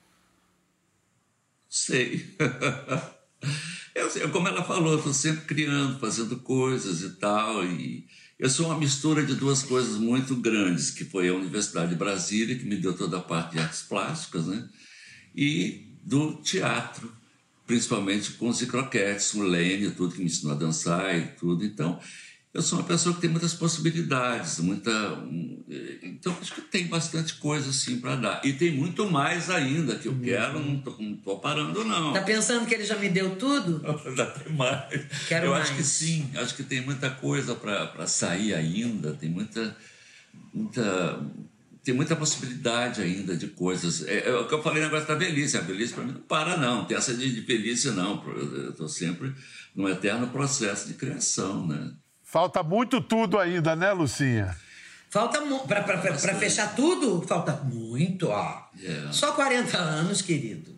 Sei. 1.68 2.36
Eu, 3.94 4.30
como 4.30 4.46
ela 4.46 4.62
falou, 4.62 4.98
estou 4.98 5.12
sempre 5.12 5.46
criando, 5.46 5.98
fazendo 5.98 6.36
coisas 6.40 7.00
e 7.00 7.10
tal. 7.16 7.64
E 7.64 8.06
eu 8.38 8.50
sou 8.50 8.66
uma 8.66 8.78
mistura 8.78 9.24
de 9.24 9.34
duas 9.34 9.62
coisas 9.62 9.96
muito 9.96 10.36
grandes, 10.36 10.90
que 10.90 11.04
foi 11.04 11.28
a 11.28 11.34
Universidade 11.34 11.90
de 11.90 11.96
Brasília, 11.96 12.58
que 12.58 12.64
me 12.64 12.76
deu 12.76 12.94
toda 12.96 13.18
a 13.18 13.22
parte 13.22 13.52
de 13.52 13.60
artes 13.60 13.82
plásticas, 13.82 14.46
né? 14.46 14.68
E 15.34 15.88
do 16.02 16.34
teatro, 16.42 17.10
principalmente 17.66 18.32
com 18.32 18.48
os 18.48 18.62
croquetes, 18.62 19.32
o 19.34 19.42
Lênin, 19.42 19.90
tudo 19.90 20.14
que 20.14 20.20
me 20.20 20.26
ensinou 20.26 20.54
a 20.54 20.58
dançar 20.58 21.16
e 21.16 21.28
tudo. 21.28 21.64
Então, 21.64 21.98
eu 22.54 22.62
sou 22.62 22.78
uma 22.78 22.86
pessoa 22.86 23.12
que 23.14 23.20
tem 23.20 23.28
muitas 23.28 23.52
possibilidades, 23.52 24.60
muita. 24.60 24.90
eh, 25.68 25.98
Então, 26.04 26.34
acho 26.40 26.54
que 26.54 26.60
tem 26.60 26.86
bastante 26.86 27.34
coisa 27.34 27.70
assim 27.70 27.98
para 28.00 28.14
dar. 28.14 28.40
E 28.46 28.52
tem 28.52 28.70
muito 28.70 29.10
mais 29.10 29.50
ainda 29.50 29.96
que 29.96 30.06
eu 30.06 30.16
quero, 30.22 30.60
não 30.60 30.78
tô, 30.80 30.96
não 31.00 31.16
tô 31.16 31.38
parando, 31.38 31.84
não. 31.84 32.12
Tá 32.12 32.22
pensando 32.22 32.64
que 32.64 32.72
ele 32.74 32.84
já 32.84 32.96
me 32.96 33.08
deu 33.08 33.34
tudo? 33.36 33.82
Até 34.18 34.48
mais. 34.50 35.04
Quero 35.26 35.46
eu 35.46 35.50
mais. 35.50 35.64
acho 35.64 35.74
que 35.76 35.82
sim, 35.82 36.30
acho 36.36 36.54
que 36.54 36.62
tem 36.62 36.80
muita 36.80 37.10
coisa 37.10 37.56
para 37.56 38.06
sair 38.06 38.54
ainda, 38.54 39.12
tem 39.14 39.28
muita, 39.28 39.76
muita, 40.52 41.20
tem 41.82 41.92
muita 41.92 42.14
possibilidade 42.14 43.02
ainda 43.02 43.36
de 43.36 43.48
coisas. 43.48 44.06
É, 44.06 44.28
é 44.28 44.34
o 44.36 44.46
que 44.46 44.54
eu 44.54 44.62
falei 44.62 44.80
negócio 44.80 45.08
da 45.08 45.16
velhice. 45.16 45.56
A 45.58 45.60
velhice 45.60 45.92
para 45.92 46.04
mim 46.04 46.12
não 46.12 46.20
para, 46.20 46.56
não. 46.56 46.76
Não 46.78 46.84
tem 46.84 46.96
essa 46.96 47.12
de, 47.14 47.34
de 47.34 47.40
velhice, 47.40 47.90
não. 47.90 48.22
Eu 48.28 48.70
estou 48.70 48.88
sempre 48.88 49.34
num 49.74 49.88
eterno 49.88 50.28
processo 50.28 50.86
de 50.86 50.94
criação, 50.94 51.66
né? 51.66 51.92
Falta 52.34 52.64
muito 52.64 53.00
tudo 53.00 53.38
ainda, 53.38 53.76
né, 53.76 53.92
Lucinha? 53.92 54.56
Falta 55.08 55.40
para 55.68 56.34
fechar 56.34 56.74
tudo, 56.74 57.22
falta 57.22 57.52
muito, 57.62 58.26
ó. 58.28 58.60
É. 58.82 59.12
Só 59.12 59.30
40 59.30 59.78
anos, 59.78 60.20
querido. 60.20 60.74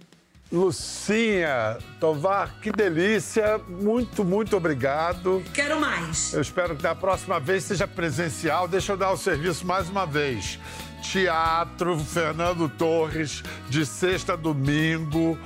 Lucinha, 0.53 1.79
Tovar, 1.99 2.61
que 2.61 2.71
delícia. 2.71 3.57
Muito, 3.67 4.23
muito 4.23 4.55
obrigado. 4.55 5.43
Quero 5.55 5.81
mais. 5.81 6.35
Eu 6.35 6.43
espero 6.43 6.77
que 6.77 6.83
da 6.83 6.95
próxima 6.95 7.41
vez 7.41 7.65
seja 7.65 7.89
presencial. 7.89 8.69
Deixa 8.69 8.93
eu 8.93 8.99
dar 8.99 9.13
o 9.13 9.17
serviço 9.17 9.67
mais 9.67 9.89
uma 9.89 10.05
vez. 10.05 10.59
Teatro 11.01 11.99
Fernando 11.99 12.69
Torres, 12.69 13.43
de 13.71 13.87
sexta 13.87 14.35
a 14.35 14.37
domingo. 14.37 15.39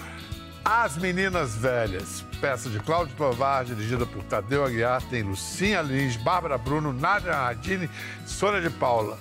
As 0.72 0.96
Meninas 0.96 1.56
Velhas. 1.56 2.24
Peça 2.40 2.70
de 2.70 2.78
Cláudio 2.78 3.12
Tovar, 3.16 3.64
dirigida 3.64 4.06
por 4.06 4.22
Tadeu 4.22 4.64
Aguiar. 4.64 5.02
Tem 5.02 5.20
Lucinha 5.20 5.82
Lins, 5.82 6.16
Bárbara 6.16 6.56
Bruno, 6.56 6.92
Nádia 6.92 7.32
Nardini, 7.32 7.90
Sônia 8.24 8.60
de 8.60 8.70
Paula. 8.70 9.18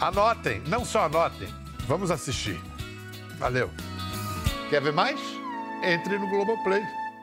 Anotem, 0.00 0.60
não 0.66 0.84
só 0.84 1.04
anotem. 1.04 1.48
Vamos 1.86 2.10
assistir. 2.10 2.60
Valeu. 3.38 3.70
Quer 4.68 4.82
ver 4.82 4.92
mais? 4.92 5.20
Entre 5.84 6.18
no 6.18 6.28
Globoplay. 6.28 6.82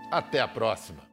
Até 0.10 0.40
a 0.40 0.48
próxima. 0.48 1.07